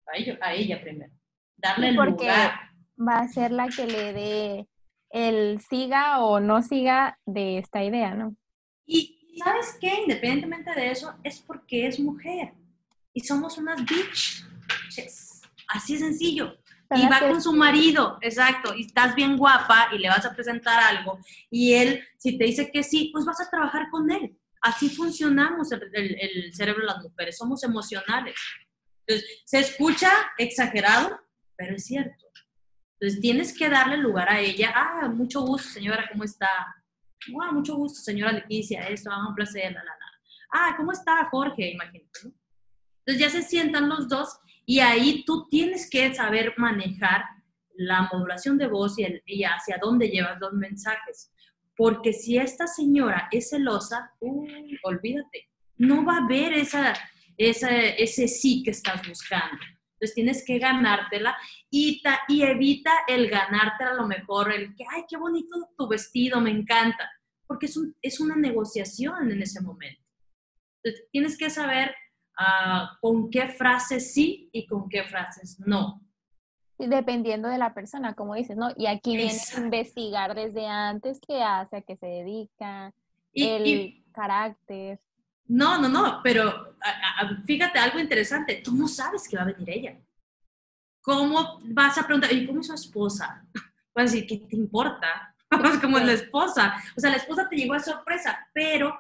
[0.08, 1.14] a, ello- a ella primero.
[1.58, 2.60] Darle Sí, el porque lugar.
[2.98, 4.68] va a ser la que le dé
[5.10, 8.36] el siga o no siga de esta idea, ¿no?
[8.86, 10.02] Y ¿sabes qué?
[10.04, 12.54] Independientemente de eso, es porque es mujer.
[13.14, 15.42] Y somos unas bitches.
[15.70, 16.56] Así de sencillo.
[16.96, 20.82] Y va con su marido, exacto, y estás bien guapa y le vas a presentar
[20.82, 21.20] algo.
[21.52, 24.38] Y él, si te dice que sí, pues vas a trabajar con él.
[24.62, 28.36] Así funcionamos el, el- el cerebro de las mujeres, somos emocionales.
[29.06, 31.20] Entonces, se escucha exagerado,
[31.58, 32.26] pero es cierto.
[33.00, 34.72] Entonces, tienes que darle lugar a ella.
[34.76, 36.48] Ah, mucho gusto, señora, ¿cómo está?
[37.32, 39.96] Wow, mucho gusto, señora Leticia, esto, ah, un placer, la, la.
[40.52, 41.72] Ah, ¿cómo está Jorge?
[41.72, 42.32] Imagínate, ¿no?
[43.06, 47.24] Entonces ya se sientan los dos y ahí tú tienes que saber manejar
[47.76, 51.32] la modulación de voz y, hacia dónde llevas los mensajes.
[51.76, 54.12] Porque si esta señora es celosa,
[54.84, 56.94] olvídate, no va a haber esa,
[57.38, 59.58] ese sí que estás buscando.
[60.00, 61.36] Entonces tienes que ganártela
[61.72, 65.88] y, ta- y evita el ganártela a lo mejor, el que, ay, qué bonito tu
[65.88, 67.10] vestido, me encanta,
[67.48, 70.02] porque es, un- es una negociación en ese momento.
[70.84, 71.96] Entonces tienes que saber
[72.38, 76.00] ah, con qué frases sí y con qué frases no.
[76.78, 78.70] Dependiendo de la persona, como dices, ¿no?
[78.78, 79.62] Y aquí viene Exacto.
[79.62, 82.94] a investigar desde antes qué hace, a qué se dedica,
[83.34, 85.00] Y, el y- carácter.
[85.48, 89.48] No, no, no, pero a- a- fíjate algo interesante, tú no sabes que va a
[89.54, 89.98] venir ella.
[91.02, 93.46] ¿Cómo vas a preguntar, ¿y cómo es su esposa?
[93.96, 95.34] Vas a decir, ¿qué te importa?
[95.74, 96.76] Es como la esposa.
[96.96, 98.94] O sea, la esposa te llegó a sorpresa, pero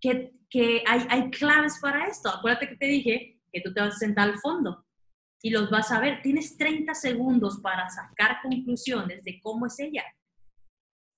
[0.00, 2.28] que, que hay, hay claves para esto.
[2.28, 4.84] Acuérdate que te dije que tú te vas a sentar al fondo
[5.40, 6.20] y los vas a ver.
[6.20, 10.04] Tienes 30 segundos para sacar conclusiones de cómo es ella.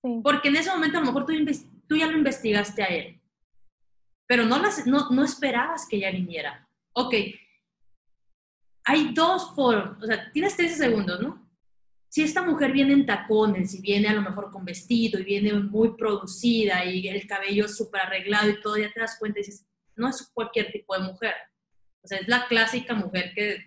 [0.03, 0.21] Sí.
[0.23, 1.33] Porque en ese momento a lo mejor tú,
[1.87, 3.16] tú ya lo investigaste a él,
[4.27, 6.67] pero no, las, no, no esperabas que ella viniera.
[6.93, 7.13] Ok,
[8.85, 11.45] hay dos formas, o sea, tienes 13 segundos, ¿no?
[12.09, 15.53] Si esta mujer viene en tacones y viene a lo mejor con vestido y viene
[15.53, 19.67] muy producida y el cabello súper arreglado y todo, ya te das cuenta y dices,
[19.95, 21.33] no es cualquier tipo de mujer.
[22.01, 23.57] O sea, es la clásica mujer que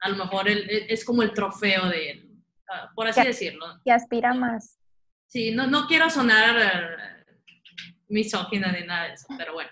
[0.00, 3.26] a lo mejor el- es como el trofeo de él, ah, por así Ya.
[3.26, 3.66] decirlo.
[3.84, 4.78] Que aspira más.
[5.26, 6.56] Sí, no, no quiero sonar
[8.10, 9.70] misógina ni nada de eso, pero bueno.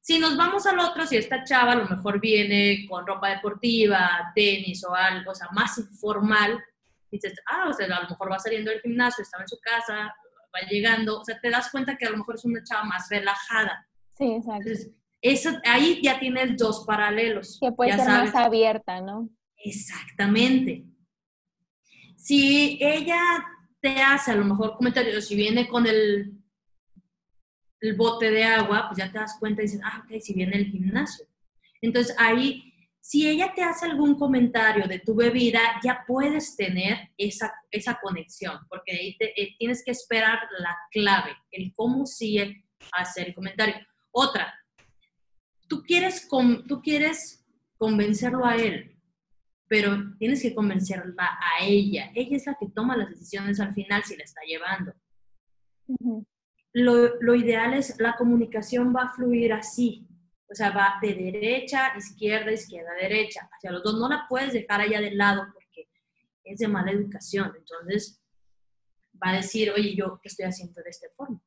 [0.00, 4.32] Si nos vamos al otro, si esta chava a lo mejor viene con ropa deportiva,
[4.34, 6.58] tenis o algo, o sea, más informal,
[7.10, 10.14] dices, ah, o sea, a lo mejor va saliendo del gimnasio, estaba en su casa,
[10.54, 13.08] va llegando, o sea, te das cuenta que a lo mejor es una chava más
[13.10, 13.86] relajada.
[14.16, 14.68] Sí, exacto.
[14.68, 14.90] Entonces,
[15.22, 17.58] eso, ahí ya tienes dos paralelos.
[17.60, 18.34] Que puede ya ser sabes.
[18.34, 19.28] más abierta, ¿no?
[19.56, 20.84] Exactamente.
[22.16, 23.20] Si ella
[23.80, 26.39] te hace a lo mejor comentarios, si viene con el,
[27.80, 30.56] el bote de agua, pues ya te das cuenta y dices, ah, ok, si viene
[30.56, 31.26] el gimnasio.
[31.80, 37.52] Entonces ahí, si ella te hace algún comentario de tu bebida, ya puedes tener esa,
[37.70, 43.28] esa conexión, porque ahí te- eh, tienes que esperar la clave, el cómo sigue hacer
[43.28, 43.74] el comentario.
[44.10, 44.52] Otra,
[45.68, 47.46] tú quieres, con- tú quieres
[47.78, 48.94] convencerlo a él,
[49.68, 52.10] pero tienes que convencerla a ella.
[52.14, 54.92] Ella es la que toma las decisiones al final si la está llevando.
[56.72, 60.06] Lo, lo ideal es la comunicación va a fluir así.
[60.48, 63.48] O sea, va de derecha, izquierda, izquierda, derecha.
[63.52, 65.88] Hacia los dos no la puedes dejar allá de lado porque
[66.44, 67.52] es de mala educación.
[67.56, 68.20] Entonces,
[69.22, 71.40] va a decir, oye, ¿yo qué estoy haciendo de esta forma?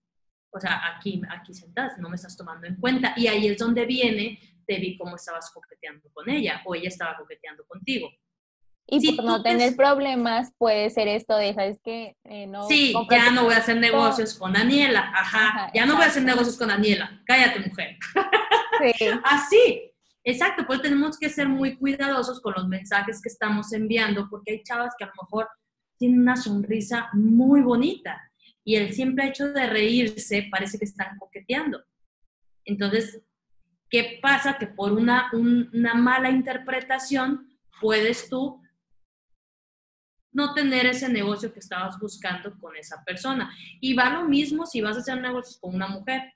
[0.52, 3.14] O sea, aquí, aquí sentada, no me estás tomando en cuenta.
[3.18, 7.18] Y ahí es donde viene, te vi cómo estabas coqueteando con ella o ella estaba
[7.18, 8.10] coqueteando contigo.
[8.88, 12.16] Y Si por no te- tener problemas puede ser esto de, ¿sabes qué?
[12.26, 13.98] Eh, no sí, ya no voy a hacer producto".
[13.98, 15.00] negocios con Daniela.
[15.16, 17.22] Ajá, Ajá, ya no voy a hacer negocios con Daniela.
[17.26, 17.98] Cállate, mujer.
[18.80, 19.92] Sí, Así,
[20.24, 24.64] exacto, pues tenemos que ser muy cuidadosos con los mensajes que estamos enviando, porque hay
[24.64, 25.48] chavas que a lo mejor
[25.98, 28.20] tienen una sonrisa muy bonita
[28.66, 31.82] y el simple hecho de reírse parece que están coqueteando.
[32.66, 33.22] Entonces,
[33.90, 34.58] ¿qué pasa?
[34.58, 37.48] Que por una, una mala interpretación
[37.82, 38.62] puedes tú
[40.34, 43.56] no tener ese negocio que estabas buscando con esa persona.
[43.80, 46.34] Y va lo mismo si vas a hacer negocios con una mujer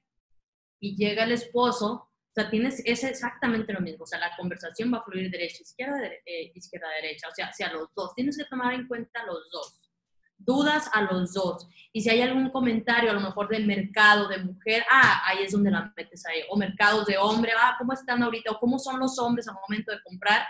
[0.80, 4.93] y llega el esposo, o sea, tienes, es exactamente lo mismo, o sea, la conversación
[4.93, 8.45] va a fluir derecha, izquierda, eh, izquierda, derecha, o sea, hacia los dos, tienes que
[8.45, 9.88] tomar en cuenta los dos
[10.38, 11.68] dudas a los dos.
[11.91, 15.52] Y si hay algún comentario, a lo mejor del mercado de mujer, ah, ahí es
[15.52, 16.41] donde la metes ahí.
[16.50, 18.52] O mercados de hombre, ah, ¿cómo están ahorita?
[18.52, 20.45] O cómo son los hombres al momento de comprar.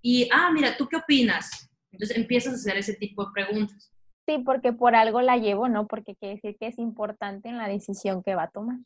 [0.00, 1.65] Y, ah, mira, ¿tú qué opinas?
[1.96, 3.90] Entonces empiezas a hacer ese tipo de preguntas.
[4.26, 5.86] Sí, porque por algo la llevo, ¿no?
[5.86, 8.78] Porque quiere decir que es importante en la decisión que va a tomar.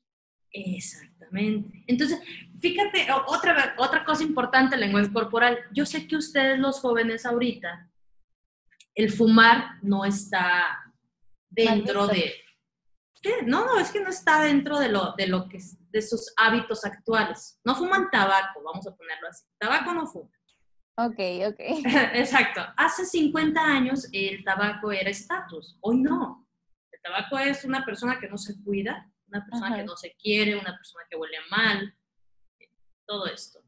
[0.52, 1.84] Exactamente.
[1.88, 2.20] Entonces,
[2.60, 5.58] fíjate, otra, otra cosa importante, el lenguaje corporal.
[5.72, 7.90] Yo sé que ustedes los jóvenes ahorita,
[8.94, 10.94] el fumar no está
[11.48, 12.32] dentro de...
[13.44, 15.58] No, no, es que no está dentro de lo, de lo que
[15.90, 17.58] de sus hábitos actuales.
[17.64, 19.44] No fuman tabaco, vamos a ponerlo así.
[19.58, 20.30] Tabaco no fuma.
[20.96, 21.18] Ok,
[21.48, 21.58] ok.
[22.14, 22.60] Exacto.
[22.76, 26.46] Hace 50 años el tabaco era estatus, hoy no.
[26.92, 30.56] El tabaco es una persona que no se cuida, una persona que no se quiere,
[30.56, 31.94] una persona que huele mal,
[33.06, 33.60] todo esto.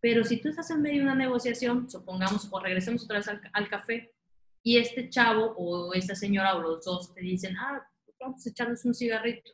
[0.00, 3.68] Pero si tú estás en medio de una negociación, supongamos, o regresemos otra vez al,
[3.68, 4.14] café,
[4.62, 7.82] y este chavo o esta señora o los dos te dicen, ah,
[8.18, 9.50] vamos a echarnos un cigarrito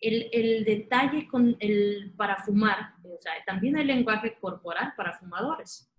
[0.00, 5.90] el, detalle con el para fumar, o sea, también hay lenguaje corporal para fumadores.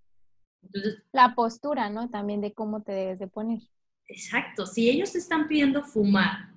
[0.63, 2.09] Entonces, la postura, ¿no?
[2.09, 3.59] También de cómo te debes de poner.
[4.07, 4.65] Exacto.
[4.65, 6.53] Si ellos te están pidiendo fumar,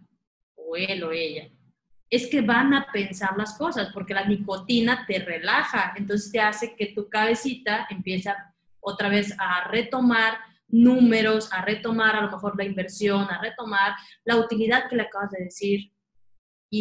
[0.57, 1.51] o él o ella,
[2.11, 6.75] es que van a pensar las cosas, porque la nicotina te relaja, entonces te hace
[6.77, 8.33] que tu cabecita empiece
[8.81, 10.39] otra vez a retomar
[10.69, 15.31] números, a retomar a lo mejor la inversión, a retomar la utilidad que le acabas
[15.31, 15.94] de decir,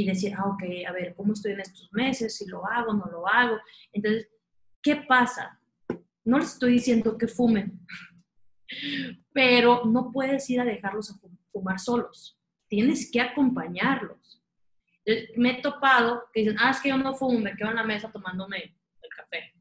[0.01, 2.35] y decir, ah, ok, a ver, ¿cómo estoy en estos meses?
[2.35, 3.57] Si lo hago, no lo hago.
[3.91, 4.27] Entonces,
[4.81, 5.59] ¿qué pasa?
[6.25, 7.79] No les estoy diciendo que fumen,
[9.33, 11.19] pero no puedes ir a dejarlos a
[11.51, 12.39] fumar solos.
[12.67, 14.41] Tienes que acompañarlos.
[15.35, 17.83] Me he topado que dicen, ah, es que yo no fumo, me quedo en la
[17.83, 19.53] mesa tomándome el café.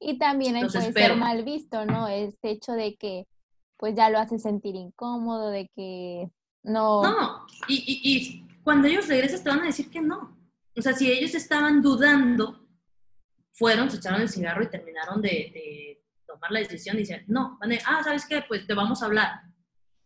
[0.00, 2.08] Y también ahí puede ser mal visto, ¿no?
[2.08, 3.26] Este hecho de que
[3.76, 6.30] pues ya lo hace sentir incómodo, de que
[6.62, 7.02] no...
[7.02, 10.36] No, y, y cuando ellos regresan te van a decir que no.
[10.74, 12.66] O sea, si ellos estaban dudando,
[13.52, 17.78] fueron, se echaron el cigarro y terminaron de, tomar la decisión, dicen, no, van a,
[17.86, 18.42] ah, ¿sabes qué?
[18.48, 19.42] Pues te vamos a hablar.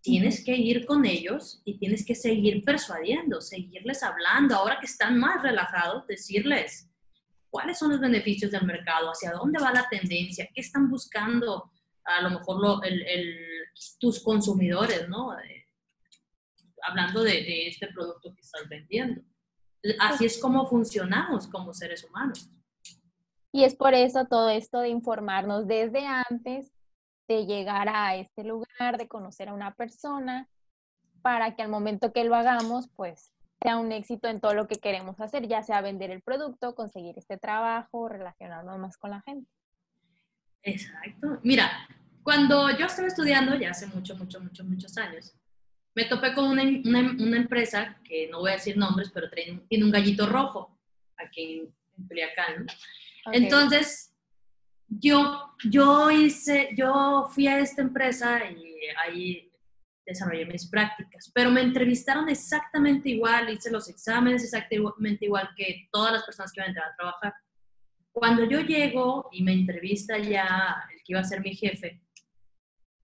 [0.02, 4.56] Tienes que ir con ellos y tienes que seguir persuadiendo, seguirles hablando.
[4.56, 6.90] Ahora que están más relajados, decirles
[7.48, 11.70] cuáles son los beneficios del mercado, hacia dónde va la tendencia, qué están buscando
[12.04, 12.80] a lo mejor
[13.98, 15.30] tus consumidores, ¿no?
[16.82, 19.22] Hablando de, este producto que estás vendiendo.
[20.00, 22.50] Así es como funcionamos como seres humanos.
[23.52, 26.72] Y es por eso todo esto de informarnos desde antes,
[27.28, 30.48] de llegar a este lugar, de conocer a una persona,
[31.22, 34.76] para que al momento que lo hagamos, pues sea un éxito en todo lo que
[34.76, 39.50] queremos hacer, ya sea vender el producto, conseguir este trabajo, relacionarnos más con la gente.
[40.62, 41.38] Exacto.
[41.42, 41.70] Mira,
[42.22, 45.34] cuando yo estaba estudiando, ya hace mucho, mucho, muchos, muchos años,
[45.98, 49.90] me topé con una, una, empresa, que no voy a decir nombres, pero tiene, un
[49.90, 50.78] gallito rojo
[51.16, 52.66] aquí en, en
[53.32, 54.14] Entonces,
[54.86, 59.52] yo, yo hice, yo fui a esta empresa y ahí
[60.06, 66.12] desarrollé mis prácticas, pero me entrevistaron exactamente igual, hice los exámenes exactamente igual que todas
[66.12, 67.34] las personas que iban a entrar a trabajar.
[68.12, 72.00] Cuando yo llego y me entrevista ya el que iba a ser mi jefe,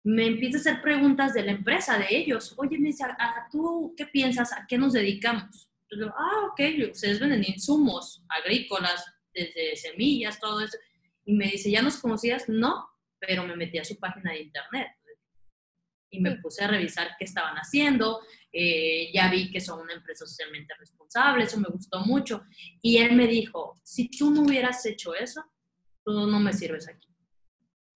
[0.05, 2.55] me empieza a hacer preguntas de la empresa, de ellos.
[2.59, 3.05] Oye, me dice,
[3.51, 4.53] ¿tú qué piensas?
[4.53, 5.71] ¿A qué nos dedicamos?
[5.91, 6.61] Yo ah, ok,
[6.93, 10.77] ustedes venden insumos agrícolas, desde semillas, todo eso.
[11.25, 12.49] Y me dice, ¿ya nos conocías?
[12.49, 12.87] No,
[13.19, 14.89] pero me metí a su página de internet.
[16.11, 18.21] Y me puse a revisar qué estaban haciendo.
[18.53, 22.45] Eh, ya vi que son una empresa socialmente responsable, eso me gustó mucho.
[22.83, 25.45] Y él me dijo, si tú no hubieras hecho eso,
[26.05, 27.14] tú no me sirves aquí.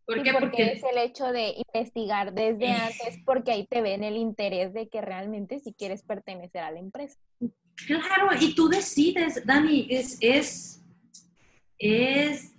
[0.09, 0.33] ¿Por qué?
[0.33, 4.89] Porque, es el hecho de investigar desde antes, porque ahí te ven el interés de
[4.89, 7.19] que realmente si quieres pertenecer a la empresa.
[7.87, 10.83] Claro, y tú decides, Dani, es, es,
[11.79, 12.55] es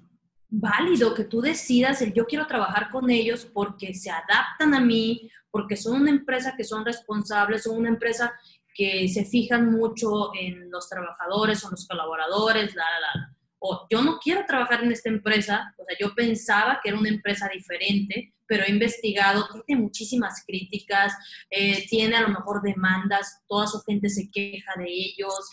[0.47, 5.28] válido que tú decidas el yo quiero trabajar con ellos porque se adaptan a mí,
[5.50, 8.32] porque son una empresa que son responsables, son una empresa
[8.76, 14.01] que se fijan mucho en los trabajadores o los colaboradores, la, la, la o yo
[14.01, 18.34] no quiero trabajar en esta empresa, o sea, yo pensaba que era una empresa diferente,
[18.47, 21.14] pero he investigado, tiene muchísimas críticas,
[21.49, 25.49] eh, tiene a lo mejor demandas, toda su gente se queja de ellos.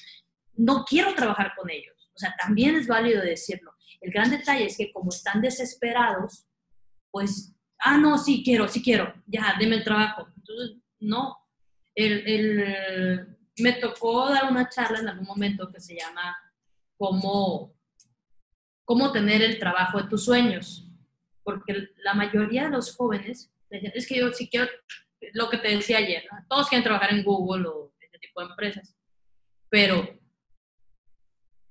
[0.55, 2.11] No quiero trabajar con ellos.
[2.15, 3.73] O sea, también es válido decirlo.
[4.01, 6.47] El gran detalle es que como están desesperados,
[7.11, 10.29] pues, ah, no, sí quiero, sí quiero, ya, deme el trabajo.
[10.37, 11.37] Entonces, no.
[11.95, 16.37] El, me tocó dar una charla en algún momento que se llama
[16.97, 17.76] cómo,
[18.87, 20.87] cómo tener el trabajo de tus sueños
[21.47, 24.67] porque la mayoría de los jóvenes es que yo sí quiero,
[25.33, 28.97] lo que te decía ayer, todos quieren trabajar en Google o este tipo de empresas,
[29.71, 30.19] pero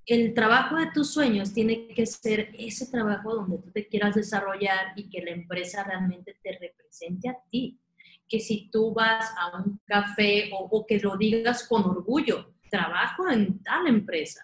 [0.06, 4.94] el trabajo de tus sueños tiene que ser ese trabajo donde tú te quieras desarrollar
[4.96, 7.78] y que la empresa realmente te represente a ti.
[8.28, 13.28] Que si tú vas a un café o, o que lo digas con orgullo, trabajo
[13.28, 14.42] en tal empresa.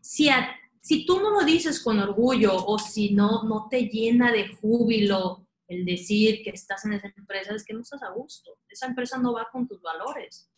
[0.00, 4.30] Si a si tú no lo dices con orgullo o si no, no te llena
[4.30, 8.58] de júbilo el decir que estás en esa empresa, es que no estás a gusto.
[8.68, 10.50] Esa empresa no va con tus valores.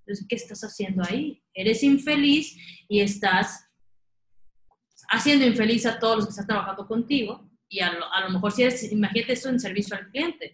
[0.00, 1.42] Entonces, ¿qué estás haciendo ahí?
[1.54, 2.54] Eres infeliz
[2.86, 3.66] y estás
[5.08, 7.50] haciendo infeliz a todos los que están trabajando contigo.
[7.66, 10.52] Y a lo, a lo mejor si eres, imagínate esto en servicio al cliente.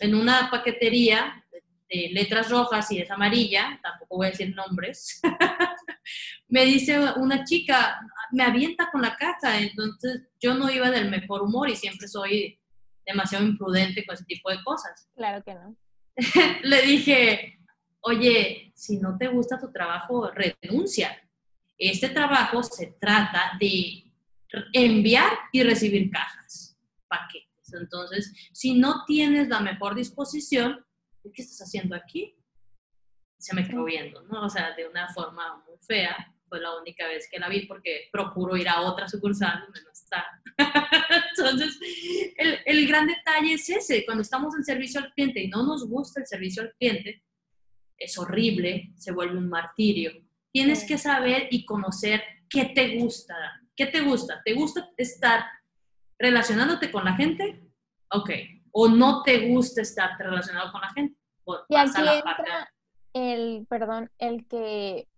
[0.00, 1.46] En una paquetería
[1.88, 5.20] de letras rojas y es amarilla, tampoco voy a decir nombres,
[6.48, 8.00] me dice una chica,
[8.32, 12.58] me avienta con la caja, entonces yo no iba del mejor humor y siempre soy
[13.06, 15.08] demasiado imprudente con ese tipo de cosas.
[15.14, 15.76] Claro que no.
[16.62, 17.58] Le dije,
[18.00, 21.16] oye, si no te gusta tu trabajo, renuncia.
[21.78, 24.04] Este trabajo se trata de
[24.72, 27.72] enviar y recibir cajas, paquetes.
[27.74, 30.84] Entonces, si no tienes la mejor disposición,
[31.34, 32.36] ¿qué estás haciendo aquí?
[33.38, 34.44] Se me quedó viendo, ¿no?
[34.46, 36.34] O sea, de una forma muy fea.
[36.48, 39.90] Fue la única vez que la vi porque procuro ir a otra sucursal donde no
[39.90, 40.24] está.
[41.36, 41.78] Entonces,
[42.36, 44.04] el, el gran detalle es ese.
[44.04, 47.22] Cuando estamos en servicio al cliente y no nos gusta el servicio al cliente,
[47.98, 50.12] es horrible, se vuelve un martirio.
[50.52, 53.34] Tienes que saber y conocer qué te gusta.
[53.74, 54.40] ¿Qué te gusta?
[54.44, 55.44] ¿Te gusta estar
[56.18, 57.62] relacionándote con la gente?
[58.10, 58.30] Ok,
[58.72, 61.18] o no te gusta estar relacionado con la gente.
[61.68, 62.70] y aquí entra
[63.12, 65.08] el, perdón, el que,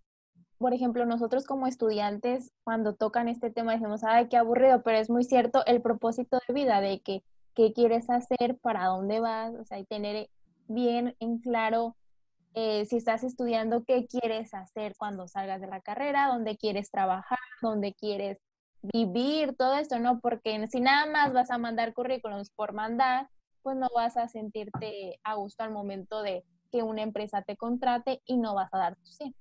[0.59, 5.09] por ejemplo, nosotros como estudiantes, cuando tocan este tema, decimos, ay, qué aburrido, pero es
[5.09, 7.23] muy cierto el propósito de vida de que
[7.55, 10.29] qué quieres hacer, para dónde vas, o sea, y tener
[10.67, 11.95] bien en claro
[12.55, 17.39] eh, si estás estudiando, qué quieres hacer cuando salgas de la carrera, dónde quieres trabajar,
[17.61, 18.37] dónde quieres
[18.81, 20.19] vivir, todo esto, ¿no?
[20.19, 23.29] Porque si nada más vas a mandar currículums por mandar,
[23.61, 28.21] pues no vas a sentirte a gusto al momento de que una empresa te contrate
[28.25, 29.35] y no vas a dar tu sí.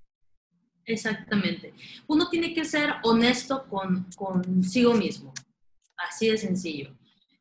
[0.88, 1.74] Exactamente.
[2.06, 5.34] Uno tiene que ser honesto con consigo mismo.
[5.98, 6.96] Así de sencillo.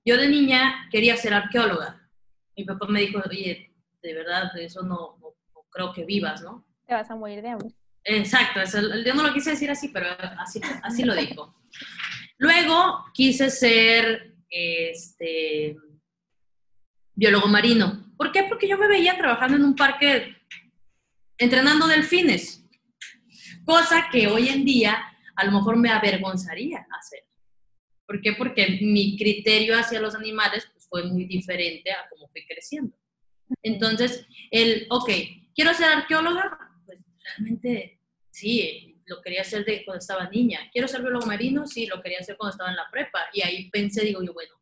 [0.06, 2.10] Yo de niña quería ser arqueóloga.
[2.58, 5.36] Mi papá me dijo, oye, de verdad, eso no, no,
[5.70, 6.68] creo que vivas, ¿no?
[6.86, 7.70] Te vas a morir de hambre.
[8.04, 8.62] Exacto,
[9.06, 11.56] yo no lo quise decir así, pero así, así lo dijo.
[12.38, 15.76] Luego quise ser este,
[17.14, 18.14] biólogo marino.
[18.18, 18.44] ¿Por qué?
[18.44, 20.36] Porque yo me veía trabajando en un parque
[21.38, 22.67] entrenando delfines,
[23.68, 24.98] cosa que hoy en día
[25.36, 27.24] a lo mejor me avergonzaría hacer.
[28.06, 28.34] ¿Por qué?
[28.34, 32.96] Porque mi criterio hacia los animales pues, fue muy diferente a cómo fui creciendo.
[33.62, 35.10] Entonces, el, ok,
[35.54, 38.00] quiero ser arqueóloga, pues realmente
[38.32, 40.62] sí, lo quería hacer de cuando estaba niña.
[40.72, 43.20] Quiero ser biólogo marino, sí, lo quería hacer cuando estaba en la prepa.
[43.34, 44.54] Y ahí pensé, digo yo, bueno,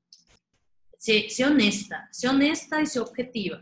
[0.97, 3.61] sé, honesta, sé honesta y sé objetiva.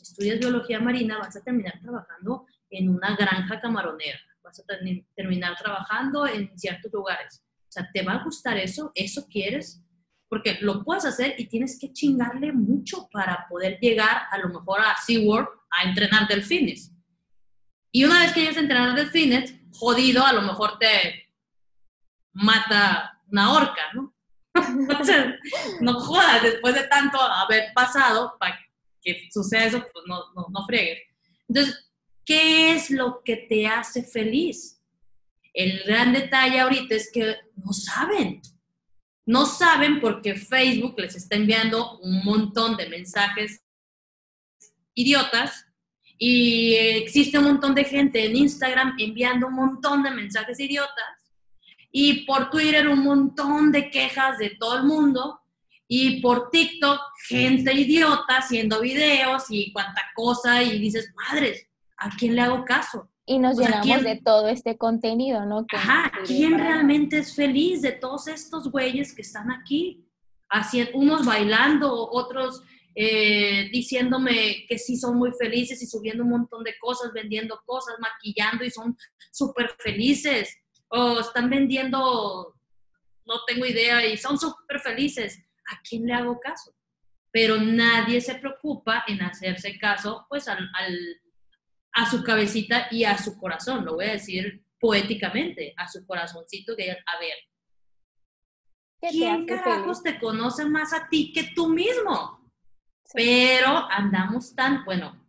[0.00, 4.64] Estudias biología marina, vas a terminar trabajando en una granja camaronera, vas a
[5.16, 7.42] terminar trabajando en ciertos lugares.
[7.68, 8.92] O sea, ¿te va a gustar eso?
[8.94, 9.82] ¿Eso quieres?
[10.28, 14.80] Porque lo puedes hacer y tienes que chingarle mucho para poder llegar a lo mejor
[14.80, 16.92] a SeaWorld a entrenar delfines.
[17.90, 21.30] Y una vez que llegues a entrenar delfines, jodido, a lo mejor te
[22.32, 24.14] mata una orca, ¿no?
[25.80, 28.58] no jodas, después de tanto haber pasado, para
[29.00, 31.00] que suceda eso, pues no, no, no friegues.
[31.48, 31.92] Entonces,
[32.24, 34.80] ¿qué es lo que te hace feliz?
[35.52, 38.42] El gran detalle ahorita es que no saben.
[39.26, 43.62] No saben porque Facebook les está enviando un montón de mensajes
[44.94, 45.66] idiotas
[46.18, 51.24] y existe un montón de gente en Instagram enviando un montón de mensajes idiotas
[51.90, 55.40] y por Twitter un montón de quejas de todo el mundo
[55.86, 61.66] y por TikTok gente idiota haciendo videos y cuanta cosa y dices, madres,
[62.04, 63.10] ¿a quién le hago caso?
[63.26, 65.64] Y nos llenamos de todo este contenido, ¿no?
[65.72, 70.06] ajá, ¿quién realmente es feliz de todos estos güeyes que están aquí?
[70.50, 72.62] Haciendo, unos bailando, otros
[72.94, 77.96] eh, diciéndome que sí son muy felices y subiendo un montón de cosas, vendiendo cosas,
[77.98, 78.94] maquillando y son
[79.32, 80.54] súper felices.
[80.88, 82.54] O están vendiendo,
[83.24, 85.42] no tengo idea, y son súper felices.
[85.72, 86.72] ¿A quién le hago caso?
[87.32, 90.68] Pero nadie se preocupa en hacerse caso, pues, al,
[91.94, 93.84] a su cabecita y a su corazón.
[93.84, 97.38] Lo voy a decir poéticamente, a su corazoncito, que a ver,
[99.10, 102.52] ¿quién carajos te conoce más a ti que tú mismo?
[103.12, 105.24] Pero andamos tan, bueno,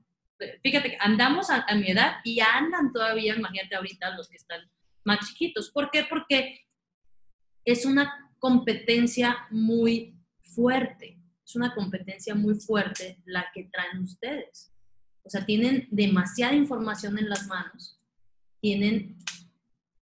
[0.63, 4.59] fíjate, andamos a, mi edad y andan todavía, imagínate ahorita los que están
[5.03, 5.71] más chiquitos.
[5.71, 6.05] ¿Por qué?
[6.09, 6.65] Porque
[7.63, 14.74] es una competencia muy fuerte, es una competencia muy fuerte la que traen ustedes.
[15.25, 17.99] O sea, tienen demasiada información en las manos,
[18.61, 19.17] tienen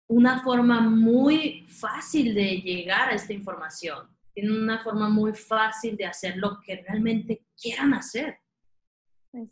[0.08, 6.06] una forma muy fácil de llegar a esta información tienen una forma muy fácil de
[6.06, 8.40] hacer lo que realmente quieran hacer.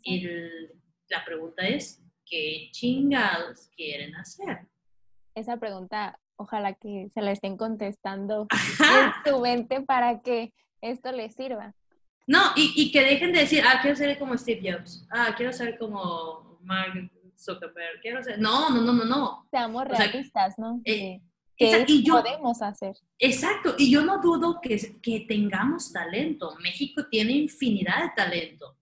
[0.02, 0.26] Y
[1.08, 4.68] la pregunta es, ¿qué chingados quieren hacer?
[5.34, 11.34] Esa pregunta, ojalá que se la estén contestando en su mente para que esto les
[11.34, 11.74] sirva.
[12.30, 15.52] No, y, y, que dejen de decir, ah, quiero ser como Steve Jobs, ah, quiero
[15.52, 18.38] ser como Mark Zuckerberg, quiero ser...
[18.38, 19.48] No, no, no, no, no.
[19.50, 20.80] Seamos realistas, ¿no?
[20.84, 21.20] Eh,
[21.58, 22.96] y yo, podemos hacer.
[23.18, 26.54] Exacto, y yo no dudo que, que tengamos talento.
[26.62, 28.78] México tiene infinidad de talento.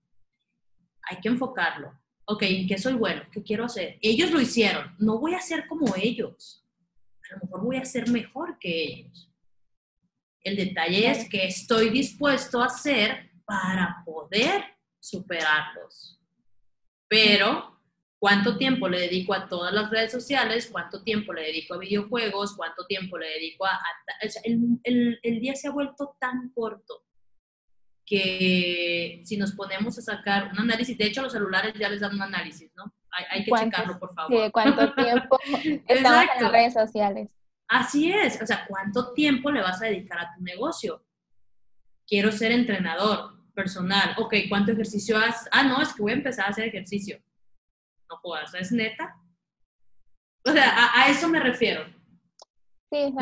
[1.09, 1.99] Hay que enfocarlo.
[2.27, 3.23] Ok, ¿en qué soy bueno?
[3.33, 3.99] ¿Qué quiero hacer?
[4.03, 4.95] Ellos lo hicieron.
[4.99, 6.67] No voy a ser como ellos.
[7.31, 9.33] A lo mejor voy a ser mejor que ellos.
[10.43, 14.63] El detalle es que estoy dispuesto a hacer para poder
[15.01, 16.21] superarlos.
[17.09, 17.81] Pero
[18.19, 22.55] cuánto tiempo le dedico a todas las redes sociales, cuánto tiempo le dedico a videojuegos,
[22.55, 23.81] cuánto tiempo le dedico a...
[24.45, 27.05] el, el, día se ha vuelto tan corto
[28.05, 32.15] que si nos ponemos a sacar un análisis, de hecho los celulares ya les dan
[32.15, 32.93] un análisis, ¿no?
[33.11, 34.45] Hay, hay que checarlo, por favor.
[34.45, 35.39] Sí, ¿Cuánto tiempo
[35.87, 37.31] estamos en las redes sociales?
[37.67, 41.03] Así es, o sea, ¿cuánto tiempo le vas a dedicar a tu negocio?
[42.07, 45.49] Quiero ser entrenador personal, ok, ¿cuánto ejercicio haces?
[45.51, 47.19] Ah, no, es que voy a empezar a hacer ejercicio
[48.09, 49.17] no puedas, es neta.
[50.45, 51.85] O sea, a, eso me refiero.
[52.91, 53.15] Sí,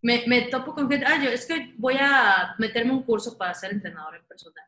[0.00, 3.54] me, me, topo con gente, ah, yo es que voy a meterme un curso para
[3.54, 4.64] ser entrenador en personal.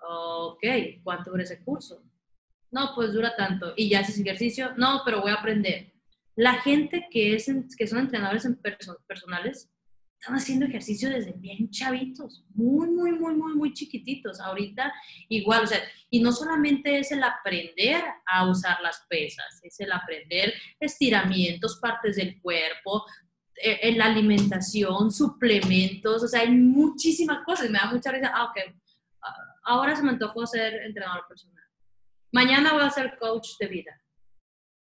[0.00, 0.64] Ok,
[1.02, 2.02] ¿cuánto dura ese curso?
[2.70, 3.74] No, pues dura tanto.
[3.76, 4.72] ¿Y ya haces ejercicio?
[4.76, 5.92] No, pero voy a aprender.
[6.34, 8.58] La gente que, es que son entrenadores en
[9.06, 9.70] personales
[10.22, 14.38] están haciendo ejercicio desde bien chavitos, muy, muy, muy, muy, muy chiquititos.
[14.38, 14.94] Ahorita
[15.28, 19.90] igual, o sea, y no solamente es el aprender a usar las pesas, es el
[19.90, 23.04] aprender estiramientos, partes del cuerpo,
[23.56, 27.68] eh, en la alimentación, suplementos, o sea, hay muchísimas cosas.
[27.68, 28.58] Me da mucha risa, ah, ok,
[29.22, 31.64] ah, ahora se me antojó ser entrenador personal.
[32.30, 34.00] Mañana voy a ser coach de vida.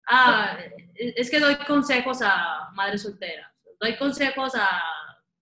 [0.06, 0.58] Ah,
[0.96, 4.82] es que doy consejos a madres solteras, doy consejos a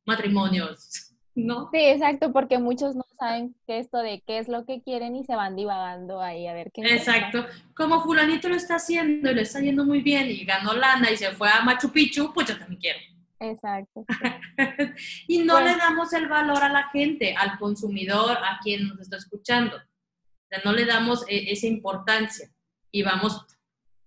[0.07, 1.69] matrimonios, ¿no?
[1.71, 5.23] Sí, exacto, porque muchos no saben qué esto de qué es lo que quieren y
[5.23, 6.81] se van divagando ahí a ver qué.
[6.81, 7.45] Exacto,
[7.75, 11.17] como fulanito lo está haciendo y le está yendo muy bien y ganó lana y
[11.17, 12.99] se fue a Machu Picchu, pues yo también quiero.
[13.39, 14.03] Exacto.
[15.27, 19.17] y no le damos el valor a la gente, al consumidor, a quien nos está
[19.17, 19.75] escuchando.
[19.77, 22.49] O sea, no le damos e, esa importancia
[22.91, 23.45] y vamos,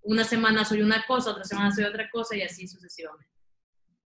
[0.02, 3.30] una semana soy una cosa, otra semana soy otra cosa y así sucesivamente.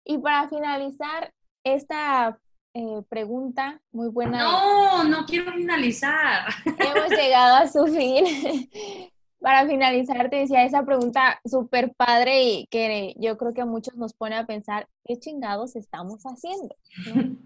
[0.04, 1.32] Y para finalizar,
[1.74, 2.38] esta
[2.74, 4.38] eh, pregunta muy buena.
[4.38, 6.46] No, no quiero finalizar.
[6.64, 8.24] Hemos llegado a su fin.
[9.40, 13.96] Para finalizar, te decía esa pregunta súper padre y que yo creo que a muchos
[13.96, 16.74] nos pone a pensar, ¿qué chingados estamos haciendo?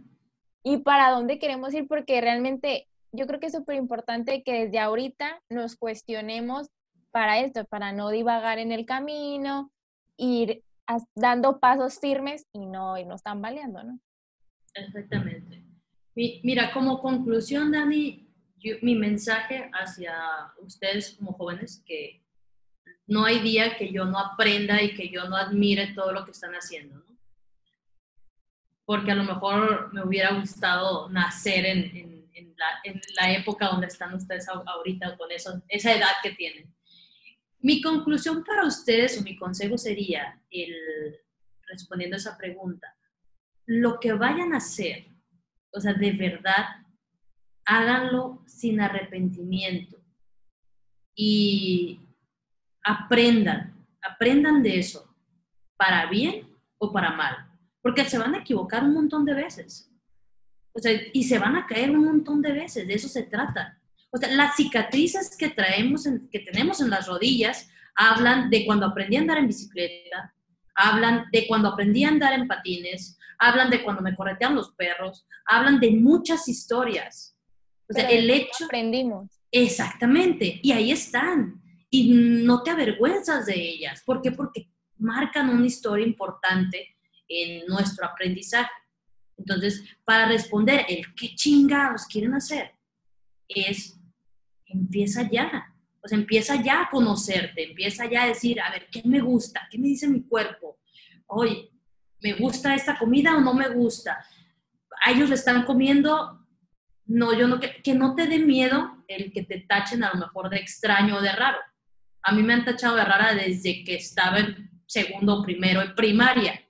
[0.63, 1.89] ¿Y para dónde queremos ir?
[1.89, 6.69] Porque realmente yo creo que es súper importante que desde ahorita nos cuestionemos
[7.11, 9.71] para esto, para no divagar en el camino,
[10.17, 10.63] ir
[11.15, 13.99] dando pasos firmes y no irnos tambaleando, ¿no?
[14.75, 15.65] Exactamente.
[16.15, 18.29] Mira, como conclusión, Dani,
[18.83, 22.23] mi mensaje hacia ustedes como jóvenes, que
[23.07, 26.33] no hay día que yo no aprenda y que yo no admire todo lo que
[26.33, 27.05] están haciendo.
[28.85, 32.11] Porque a lo mejor me hubiera gustado nacer en,
[33.17, 36.75] la, época donde están ustedes ahorita, con esa edad que tienen.
[37.61, 40.75] Mi conclusión para ustedes o mi consejo sería, el,
[41.67, 42.95] respondiendo a esa pregunta,
[43.73, 45.07] lo que vayan a hacer,
[45.73, 46.67] o sea, de verdad,
[47.65, 49.97] háganlo sin arrepentimiento
[51.15, 52.01] y
[52.83, 55.15] aprendan, aprendan de eso,
[55.77, 56.49] para bien
[56.79, 57.49] o para mal,
[57.81, 59.89] porque se van a equivocar un montón de veces.
[60.73, 63.81] O sea, y se van a caer un montón de veces, de eso se trata.
[64.11, 69.17] O sea, las cicatrices que traemos, que tenemos en las rodillas, hablan de cuando aprendí
[69.17, 70.35] a andar en bicicleta,
[70.81, 75.27] hablan de cuando aprendí a andar en patines, hablan de cuando me corretean los perros,
[75.47, 77.37] hablan de muchas historias.
[77.89, 78.65] O sea, el hecho...
[78.65, 79.29] Aprendimos.
[79.53, 81.61] Exactamente, y ahí están.
[81.91, 84.03] Y no te avergüenzas de ellas.
[84.07, 84.33] ¿Por qué?
[84.33, 86.97] Porque marcan una historia importante
[87.29, 88.71] en nuestro aprendizaje.
[89.37, 92.73] Entonces, para responder el qué chingados quieren hacer,
[93.49, 93.99] es
[94.67, 95.70] empieza ya.
[96.05, 99.69] Sea, empieza ya a conocerte, empieza ya a decir, a ver, ¿qué me gusta?
[99.71, 100.79] ¿Qué me dice mi cuerpo?
[101.27, 101.71] Oye,
[102.21, 104.25] ¿me gusta esta comida o no me gusta?
[105.05, 106.47] A ellos le están comiendo,
[107.07, 110.21] no, yo no, que, que no te dé miedo el que te tachen a lo
[110.21, 111.59] mejor de extraño o de raro.
[112.23, 116.61] A mí me han tachado de rara desde que estaba en segundo primero en primaria.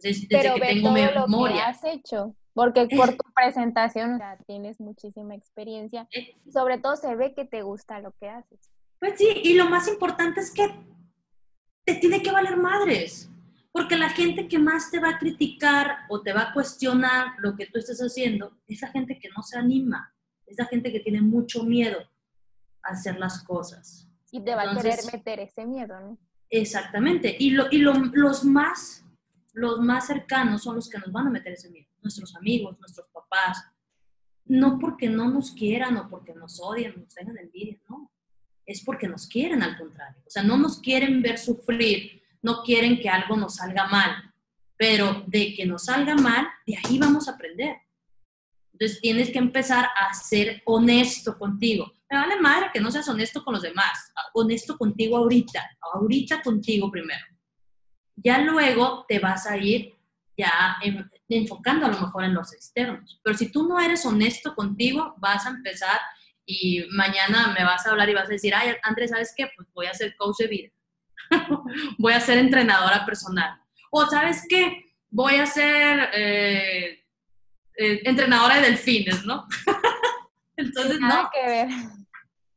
[0.00, 1.56] Desde, Pero que ve tengo todo memoria.
[1.56, 6.08] lo que has hecho, porque por tu presentación o sea, tienes muchísima experiencia.
[6.12, 8.70] Eh, y Sobre todo se ve que te gusta lo que haces.
[8.98, 10.68] Pues sí, y lo más importante es que
[11.84, 13.30] te tiene que valer madres.
[13.70, 17.54] Porque la gente que más te va a criticar o te va a cuestionar lo
[17.54, 20.12] que tú estás haciendo es la gente que no se anima,
[20.46, 21.98] es la gente que tiene mucho miedo
[22.82, 24.08] a hacer las cosas.
[24.32, 26.18] Y te va a querer meter ese miedo, ¿no?
[26.50, 27.36] Exactamente.
[27.38, 29.04] Y, lo, y lo- los, más,
[29.58, 31.88] los más cercanos son los que nos van a meter ese miedo.
[32.00, 33.64] Nuestros amigos, nuestros papás.
[34.44, 38.12] No porque no nos quieran o porque nos odian, nos tengan envidia, no.
[38.64, 40.22] Es porque nos quieren al contrario.
[40.26, 44.32] O sea, no nos quieren ver sufrir, no quieren que algo nos salga mal.
[44.76, 47.76] Pero de que nos salga mal, de ahí vamos a aprender.
[48.72, 51.92] Entonces tienes que empezar a ser honesto contigo.
[52.08, 54.12] Me vale madre que no seas honesto con los demás.
[54.34, 55.68] Honesto contigo ahorita.
[55.94, 57.24] Ahorita contigo primero.
[58.22, 59.94] Ya luego te vas a ir
[60.36, 63.20] ya en- enfocando a lo mejor en los externos.
[63.22, 65.98] Pero si tú no eres honesto contigo, vas a empezar
[66.46, 69.50] y mañana me vas a hablar y vas a decir, ay, Andrés, ¿sabes qué?
[69.56, 70.70] Pues voy a ser coach de vida.
[71.98, 73.60] voy a ser entrenadora personal.
[73.90, 74.92] O ¿sabes qué?
[75.10, 77.04] Voy a ser eh,
[77.76, 79.46] eh, entrenadora de delfines, ¿no?
[80.56, 81.30] Entonces, Nada no.
[81.32, 81.68] que ver.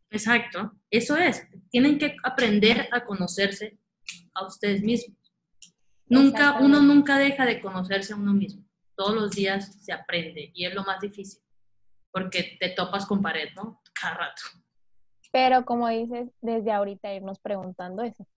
[0.09, 1.47] Exacto, eso es.
[1.69, 3.77] Tienen que aprender a conocerse
[4.33, 5.17] a ustedes mismos.
[6.11, 8.63] Nunca, uno nunca deja de conocerse a uno mismo.
[8.95, 11.41] Todos los días se aprende y es lo más difícil,
[12.11, 13.81] porque te topas con pared, ¿no?
[13.99, 14.41] Cada rato.
[15.31, 18.27] Pero como dices, desde ahorita irnos preguntando eso.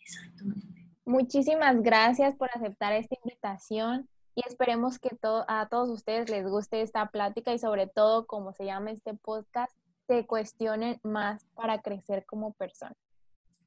[0.00, 0.66] Exactamente.
[1.04, 6.80] Muchísimas gracias por aceptar esta invitación y esperemos que to- a todos ustedes les guste
[6.80, 9.72] esta plática y sobre todo, como se llama este podcast,
[10.06, 12.94] se cuestionen más para crecer como persona.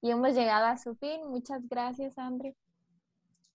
[0.02, 1.22] Y hemos llegado a su fin.
[1.30, 2.56] Muchas gracias, André.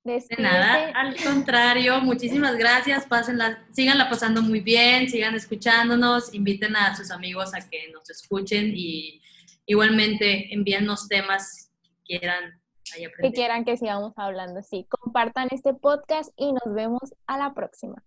[0.06, 3.06] De nada, al contrario, muchísimas gracias.
[3.06, 8.72] Pásenla, síganla pasando muy bien, sigan escuchándonos, inviten a sus amigos a que nos escuchen
[8.74, 9.20] y
[9.66, 11.72] igualmente envíennos temas
[12.04, 12.60] que quieran
[13.20, 14.62] que quieran que sigamos hablando.
[14.62, 18.02] Sí, compartan este podcast y nos vemos a la próxima.